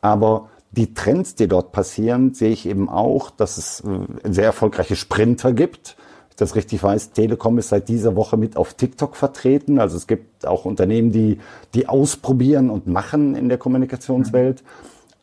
aber 0.00 0.48
die 0.70 0.94
Trends, 0.94 1.34
die 1.34 1.48
dort 1.48 1.72
passieren, 1.72 2.32
sehe 2.32 2.50
ich 2.50 2.66
eben 2.66 2.88
auch, 2.88 3.30
dass 3.30 3.58
es 3.58 3.80
äh, 3.80 4.32
sehr 4.32 4.46
erfolgreiche 4.46 4.96
Sprinter 4.96 5.52
gibt. 5.52 5.96
Ich 6.30 6.36
das 6.36 6.56
richtig 6.56 6.82
weiß, 6.82 7.12
Telekom 7.12 7.58
ist 7.58 7.68
seit 7.68 7.88
dieser 7.88 8.16
Woche 8.16 8.38
mit 8.38 8.56
auf 8.56 8.72
TikTok 8.72 9.16
vertreten. 9.16 9.78
Also 9.78 9.98
es 9.98 10.06
gibt 10.06 10.46
auch 10.46 10.64
Unternehmen, 10.64 11.12
die, 11.12 11.38
die 11.74 11.88
ausprobieren 11.88 12.70
und 12.70 12.86
machen 12.86 13.34
in 13.34 13.50
der 13.50 13.58
Kommunikationswelt. 13.58 14.64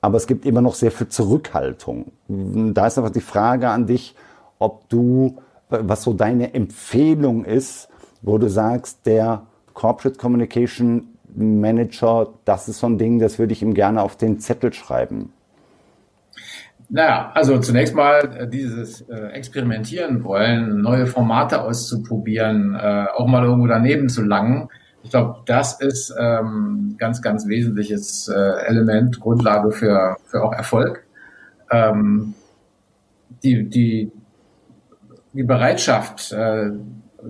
Aber 0.02 0.18
es 0.18 0.28
gibt 0.28 0.46
immer 0.46 0.62
noch 0.62 0.76
sehr 0.76 0.92
viel 0.92 1.08
Zurückhaltung. 1.08 2.12
Da 2.28 2.86
ist 2.86 3.00
einfach 3.00 3.10
die 3.10 3.22
Frage 3.22 3.70
an 3.70 3.88
dich, 3.88 4.16
ob 4.60 4.88
du, 4.90 5.38
was 5.70 6.04
so 6.04 6.14
deine 6.14 6.54
Empfehlung 6.54 7.46
ist, 7.46 7.90
wo 8.22 8.38
du 8.38 8.50
sagst, 8.50 9.06
der 9.06 9.44
Corporate 9.74 10.18
Communication 10.18 11.08
Manager, 11.36 12.28
das 12.46 12.68
ist 12.68 12.80
so 12.80 12.88
ein 12.88 12.98
Ding, 12.98 13.20
das 13.20 13.40
würde 13.40 13.54
ich 13.54 13.62
ihm 13.62 13.74
gerne 13.74 14.02
auf 14.02 14.18
den 14.18 14.40
Zettel 14.40 14.74
schreiben. 14.74 15.32
Naja, 16.92 17.32
also 17.36 17.60
zunächst 17.60 17.94
mal 17.94 18.36
äh, 18.36 18.48
dieses 18.48 19.02
äh, 19.02 19.28
Experimentieren 19.28 20.24
wollen, 20.24 20.82
neue 20.82 21.06
Formate 21.06 21.62
auszuprobieren, 21.62 22.76
äh, 22.76 23.06
auch 23.16 23.28
mal 23.28 23.44
irgendwo 23.44 23.68
daneben 23.68 24.10
zu 24.10 24.24
langen. 24.24 24.70
Ich 25.04 25.12
glaube, 25.12 25.42
das 25.46 25.80
ist 25.80 26.14
ähm, 26.20 26.96
ganz, 26.98 27.22
ganz 27.22 27.48
wesentliches 27.48 28.28
äh, 28.28 28.66
Element, 28.66 29.20
Grundlage 29.20 29.72
für, 29.72 30.18
für 30.26 30.44
auch 30.44 30.52
Erfolg. 30.52 31.06
Ähm, 31.72 32.34
die, 33.44 33.70
die, 33.70 34.12
die 35.34 35.44
Bereitschaft, 35.44 36.32
äh, 36.32 36.72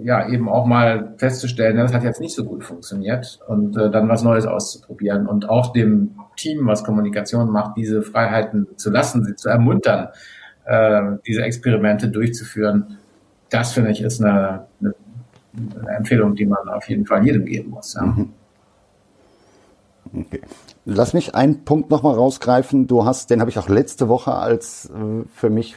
ja, 0.04 0.28
eben 0.30 0.48
auch 0.50 0.66
mal 0.66 1.14
festzustellen, 1.18 1.78
das 1.78 1.94
hat 1.94 2.04
jetzt 2.04 2.22
nicht 2.22 2.36
so 2.36 2.46
gut 2.46 2.64
funktioniert 2.64 3.40
und 3.48 3.76
äh, 3.76 3.90
dann 3.90 4.08
was 4.08 4.24
Neues 4.24 4.46
auszuprobieren 4.46 5.28
und 5.28 5.50
auch 5.50 5.74
dem 5.74 6.12
Team, 6.38 6.68
was 6.68 6.84
Kommunikation 6.84 7.50
macht, 7.52 7.76
diese 7.76 8.02
Freiheiten 8.02 8.68
zu 8.78 8.92
lassen, 8.92 9.26
sie 9.26 9.36
zu 9.36 9.50
ermuntern, 9.50 10.10
äh, 10.66 11.02
diese 11.26 11.42
Experimente 11.42 12.10
durchzuführen. 12.10 12.98
Das 13.50 13.74
finde 13.74 13.92
ich 13.92 14.02
ist 14.02 14.24
eine, 14.24 14.68
eine, 14.80 14.94
eine, 15.82 15.98
Empfehlung, 15.98 16.36
die 16.36 16.46
man 16.46 16.70
auf 16.70 16.88
jeden 16.88 17.06
Fall 17.06 17.26
jedem 17.26 17.46
geben 17.46 17.72
muss. 17.72 17.96
Ja. 17.96 18.04
Mhm. 18.04 18.34
Okay. 20.14 20.42
Lass 20.86 21.14
mich 21.14 21.36
einen 21.36 21.66
Punkt 21.66 21.90
nochmal 21.90 22.16
rausgreifen. 22.16 22.88
Du 22.88 23.06
hast, 23.06 23.30
den 23.30 23.42
habe 23.42 23.50
ich 23.50 23.60
auch 23.60 23.70
letzte 23.70 24.08
Woche 24.08 24.34
als 24.34 24.90
äh, 24.90 25.26
für 25.36 25.50
mich 25.50 25.76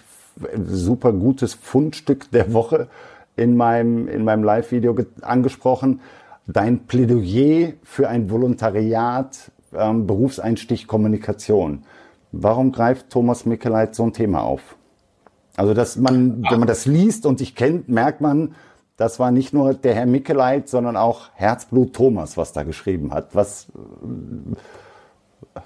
super 0.64 1.12
gutes 1.12 1.54
Fundstück 1.54 2.30
der 2.30 2.52
Woche 2.52 2.88
in 3.36 3.56
meinem, 3.56 4.08
in 4.08 4.24
meinem 4.24 4.44
Live-Video 4.44 4.96
angesprochen. 5.22 6.00
Dein 6.46 6.86
Plädoyer 6.86 7.72
für 7.82 8.08
ein 8.08 8.30
Volontariat, 8.30 9.50
ähm, 9.74 10.06
Berufseinstieg 10.06 10.86
Kommunikation. 10.86 11.84
Warum 12.32 12.72
greift 12.72 13.10
Thomas 13.10 13.46
Mickeleit 13.46 13.94
so 13.94 14.04
ein 14.04 14.12
Thema 14.12 14.42
auf? 14.42 14.76
Also, 15.56 15.74
dass 15.74 15.96
man, 15.96 16.42
wenn 16.50 16.58
man 16.58 16.68
das 16.68 16.86
liest 16.86 17.26
und 17.26 17.40
dich 17.40 17.54
kennt, 17.54 17.88
merkt 17.88 18.20
man, 18.20 18.54
das 18.96 19.18
war 19.18 19.30
nicht 19.30 19.52
nur 19.52 19.74
der 19.74 19.94
Herr 19.94 20.06
Mickeleit, 20.06 20.68
sondern 20.68 20.96
auch 20.96 21.30
Herzblut 21.34 21.94
Thomas, 21.94 22.36
was 22.36 22.52
da 22.52 22.62
geschrieben 22.62 23.12
hat. 23.12 23.34
Was, 23.34 23.66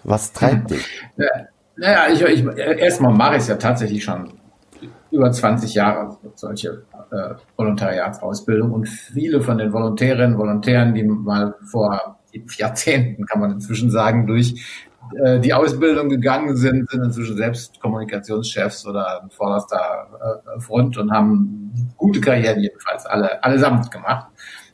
was 0.03 0.33
treibt 0.33 0.71
dich? 0.71 1.05
Naja, 1.77 2.07
ich, 2.11 2.23
ich, 2.23 2.47
erstmal 2.57 3.13
mache 3.13 3.37
ich 3.37 3.43
es 3.43 3.49
ja 3.49 3.57
tatsächlich 3.57 4.03
schon 4.03 4.33
über 5.11 5.31
20 5.31 5.75
Jahre 5.75 6.16
solche 6.35 6.85
äh, 7.11 7.35
Volontariatsausbildung 7.57 8.73
und 8.73 8.88
viele 8.88 9.40
von 9.40 9.59
den 9.59 9.73
Volontärinnen, 9.73 10.38
Volontären, 10.38 10.95
die 10.95 11.05
mal 11.05 11.55
vor 11.64 12.19
Jahrzehnten, 12.33 13.25
kann 13.25 13.40
man 13.40 13.53
inzwischen 13.53 13.90
sagen, 13.90 14.27
durch 14.27 14.62
äh, 15.14 15.40
die 15.40 15.55
Ausbildung 15.55 16.09
gegangen 16.09 16.57
sind, 16.57 16.90
sind 16.90 17.03
inzwischen 17.03 17.37
selbst 17.37 17.81
Kommunikationschefs 17.81 18.87
oder 18.87 19.29
vorderster 19.31 20.42
äh, 20.57 20.61
Front 20.61 20.99
und 20.99 21.12
haben 21.12 21.92
gute 21.97 22.21
Karrieren 22.21 22.61
jedenfalls 22.61 23.07
alle 23.07 23.42
allesamt 23.42 23.90
gemacht. 23.90 24.27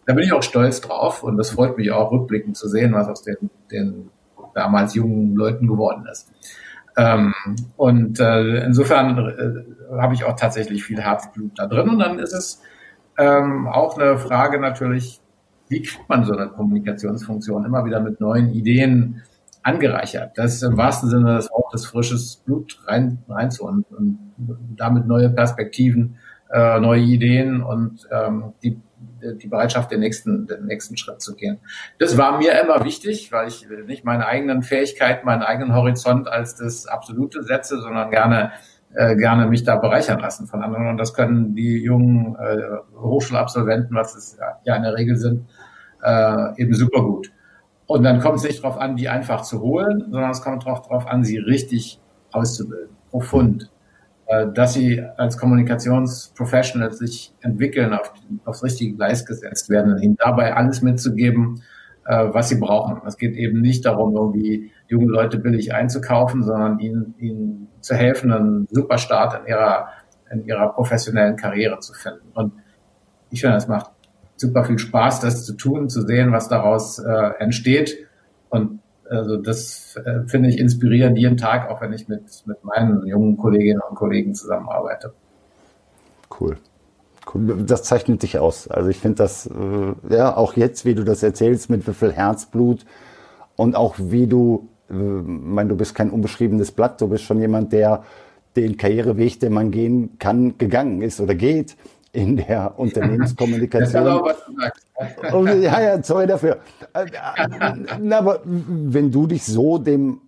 Da 0.06 0.14
bin 0.14 0.24
ich 0.24 0.32
auch 0.32 0.42
stolz 0.42 0.80
drauf 0.80 1.22
und 1.22 1.36
das 1.36 1.50
freut 1.50 1.76
mich 1.76 1.90
auch 1.92 2.10
rückblickend 2.10 2.56
zu 2.56 2.68
sehen, 2.68 2.92
was 2.94 3.08
aus 3.08 3.22
den, 3.22 3.50
den 3.70 4.10
damals 4.54 4.94
jungen 4.94 5.34
Leuten 5.34 5.66
geworden 5.66 6.06
ist. 6.10 6.30
Ähm, 6.96 7.34
und 7.76 8.20
äh, 8.20 8.64
insofern 8.64 9.18
äh, 9.18 10.00
habe 10.00 10.14
ich 10.14 10.24
auch 10.24 10.36
tatsächlich 10.36 10.84
viel 10.84 11.00
Herzblut 11.00 11.52
da 11.56 11.66
drin. 11.66 11.88
Und 11.88 11.98
dann 11.98 12.18
ist 12.18 12.32
es 12.32 12.62
ähm, 13.18 13.66
auch 13.66 13.98
eine 13.98 14.18
Frage 14.18 14.60
natürlich, 14.60 15.20
wie 15.68 15.82
kriegt 15.82 16.08
man 16.08 16.24
so 16.24 16.34
eine 16.36 16.48
Kommunikationsfunktion 16.48 17.64
immer 17.64 17.84
wieder 17.84 18.00
mit 18.00 18.20
neuen 18.20 18.50
Ideen 18.50 19.22
angereichert? 19.62 20.32
Das 20.36 20.54
ist 20.54 20.62
im 20.62 20.76
wahrsten 20.76 21.08
Sinne 21.08 21.36
des 21.36 21.50
Wortes 21.50 21.86
frisches 21.86 22.36
Blut 22.36 22.78
rein, 22.86 23.18
reinzuholen 23.28 23.84
und, 23.90 24.18
damit 24.76 25.06
neue 25.06 25.30
Perspektiven, 25.30 26.16
äh, 26.50 26.80
neue 26.80 27.02
Ideen 27.02 27.62
und 27.62 28.08
ähm, 28.10 28.54
die 28.62 28.80
die 29.22 29.48
Bereitschaft, 29.48 29.90
den 29.90 30.00
nächsten, 30.00 30.46
den 30.46 30.66
nächsten 30.66 30.96
Schritt 30.96 31.20
zu 31.20 31.34
gehen. 31.34 31.58
Das 31.98 32.16
war 32.18 32.38
mir 32.38 32.60
immer 32.60 32.84
wichtig, 32.84 33.32
weil 33.32 33.48
ich 33.48 33.66
nicht 33.86 34.04
meine 34.04 34.26
eigenen 34.26 34.62
Fähigkeiten, 34.62 35.26
meinen 35.26 35.42
eigenen 35.42 35.74
Horizont 35.74 36.28
als 36.28 36.56
das 36.56 36.86
Absolute 36.86 37.42
setze, 37.42 37.80
sondern 37.80 38.10
gerne 38.10 38.52
äh, 38.94 39.16
gerne 39.16 39.46
mich 39.46 39.64
da 39.64 39.76
bereichern 39.76 40.18
lassen 40.18 40.46
von 40.46 40.62
anderen. 40.62 40.88
Und 40.88 40.98
das 40.98 41.14
können 41.14 41.54
die 41.54 41.82
jungen 41.82 42.36
äh, 42.36 42.98
Hochschulabsolventen, 43.00 43.96
was 43.96 44.14
es 44.14 44.36
ja 44.64 44.76
in 44.76 44.82
der 44.82 44.94
Regel 44.94 45.16
sind, 45.16 45.48
äh, 46.02 46.60
eben 46.60 46.74
super 46.74 47.02
gut. 47.02 47.32
Und 47.86 48.02
dann 48.02 48.20
kommt 48.20 48.36
es 48.36 48.44
nicht 48.44 48.62
darauf 48.62 48.78
an, 48.78 48.96
die 48.96 49.08
einfach 49.08 49.42
zu 49.42 49.60
holen, 49.60 50.06
sondern 50.10 50.30
es 50.30 50.42
kommt 50.42 50.66
darauf 50.66 51.06
an, 51.06 51.24
sie 51.24 51.38
richtig 51.38 52.00
auszubilden, 52.32 52.96
profund 53.10 53.71
dass 54.52 54.74
sie 54.74 55.02
als 55.16 55.36
Kommunikationsprofessionals 55.36 56.98
sich 56.98 57.34
entwickeln, 57.40 57.92
auf, 57.92 58.12
aufs 58.44 58.62
richtige 58.62 58.94
Gleis 58.94 59.26
gesetzt 59.26 59.68
werden, 59.68 60.00
ihnen 60.00 60.16
dabei 60.16 60.54
alles 60.54 60.82
mitzugeben, 60.82 61.62
äh, 62.04 62.28
was 62.32 62.48
sie 62.48 62.56
brauchen. 62.58 63.00
Es 63.06 63.16
geht 63.16 63.36
eben 63.36 63.60
nicht 63.60 63.84
darum, 63.84 64.14
irgendwie 64.14 64.72
junge 64.88 65.06
Leute 65.06 65.38
billig 65.38 65.74
einzukaufen, 65.74 66.42
sondern 66.42 66.78
ihnen, 66.78 67.14
ihnen 67.18 67.68
zu 67.80 67.94
helfen, 67.94 68.32
einen 68.32 68.66
super 68.70 68.98
Start 68.98 69.40
in 69.40 69.46
ihrer, 69.46 69.88
in 70.30 70.44
ihrer 70.44 70.72
professionellen 70.72 71.36
Karriere 71.36 71.78
zu 71.80 71.92
finden. 71.92 72.28
Und 72.34 72.52
ich 73.30 73.40
finde, 73.40 73.56
es 73.56 73.68
macht 73.68 73.90
super 74.36 74.64
viel 74.64 74.78
Spaß, 74.78 75.20
das 75.20 75.44
zu 75.44 75.54
tun, 75.54 75.88
zu 75.88 76.02
sehen, 76.02 76.32
was 76.32 76.48
daraus 76.48 76.98
äh, 76.98 77.30
entsteht. 77.38 77.96
Und 78.48 78.81
also 79.12 79.36
das 79.36 79.96
äh, 79.96 80.26
finde 80.26 80.48
ich 80.48 80.58
inspirierend 80.58 81.18
jeden 81.18 81.36
Tag, 81.36 81.70
auch 81.70 81.80
wenn 81.80 81.92
ich 81.92 82.08
mit, 82.08 82.24
mit 82.46 82.64
meinen 82.64 83.06
jungen 83.06 83.36
Kolleginnen 83.36 83.80
und 83.88 83.94
Kollegen 83.94 84.34
zusammenarbeite. 84.34 85.12
Cool. 86.40 86.56
cool. 87.32 87.64
Das 87.66 87.82
zeichnet 87.84 88.22
dich 88.22 88.38
aus. 88.38 88.68
Also 88.68 88.88
ich 88.88 88.98
finde 88.98 89.16
das, 89.16 89.46
äh, 89.46 90.14
ja, 90.14 90.36
auch 90.36 90.54
jetzt, 90.56 90.84
wie 90.84 90.94
du 90.94 91.04
das 91.04 91.22
erzählst, 91.22 91.70
mit 91.70 91.86
wie 91.86 91.92
viel 91.92 92.12
Herzblut 92.12 92.84
und 93.56 93.76
auch 93.76 93.96
wie 93.98 94.26
du, 94.26 94.68
äh, 94.90 94.94
mein, 94.94 95.68
du 95.68 95.76
bist 95.76 95.94
kein 95.94 96.10
unbeschriebenes 96.10 96.72
Blatt, 96.72 97.00
du 97.00 97.08
bist 97.08 97.24
schon 97.24 97.40
jemand, 97.40 97.72
der 97.72 98.02
den 98.56 98.76
Karriereweg, 98.76 99.40
den 99.40 99.52
man 99.52 99.70
gehen 99.70 100.18
kann, 100.18 100.58
gegangen 100.58 101.00
ist 101.02 101.20
oder 101.20 101.34
geht 101.34 101.76
in 102.12 102.36
der 102.36 102.78
Unternehmenskommunikation. 102.78 104.22
Oh, 105.32 105.46
ja, 105.46 105.80
ja, 105.80 106.02
sorry 106.02 106.26
dafür. 106.26 106.58
Äh, 106.92 107.06
aber 108.12 108.40
wenn 108.44 109.10
du 109.10 109.26
dich 109.26 109.44
so 109.44 109.78
dem 109.78 110.20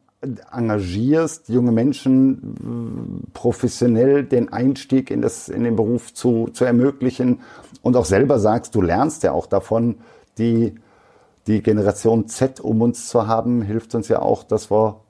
engagierst, 0.52 1.50
junge 1.50 1.72
Menschen 1.72 3.28
professionell 3.34 4.24
den 4.24 4.52
Einstieg 4.52 5.10
in, 5.10 5.20
das, 5.20 5.50
in 5.50 5.64
den 5.64 5.76
Beruf 5.76 6.14
zu, 6.14 6.48
zu 6.52 6.64
ermöglichen 6.64 7.42
und 7.82 7.96
auch 7.96 8.06
selber 8.06 8.38
sagst, 8.38 8.74
du 8.74 8.80
lernst 8.80 9.22
ja 9.22 9.32
auch 9.32 9.46
davon, 9.46 9.96
die, 10.38 10.74
die 11.46 11.62
Generation 11.62 12.26
Z 12.28 12.60
um 12.60 12.80
uns 12.80 13.08
zu 13.08 13.26
haben, 13.26 13.60
hilft 13.60 13.94
uns 13.94 14.08
ja 14.08 14.20
auch, 14.20 14.44
dass 14.44 14.70
wir 14.70 15.00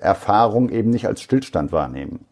Erfahrung 0.00 0.70
eben 0.70 0.90
nicht 0.90 1.06
als 1.06 1.20
Stillstand 1.20 1.72
wahrnehmen. 1.72 2.24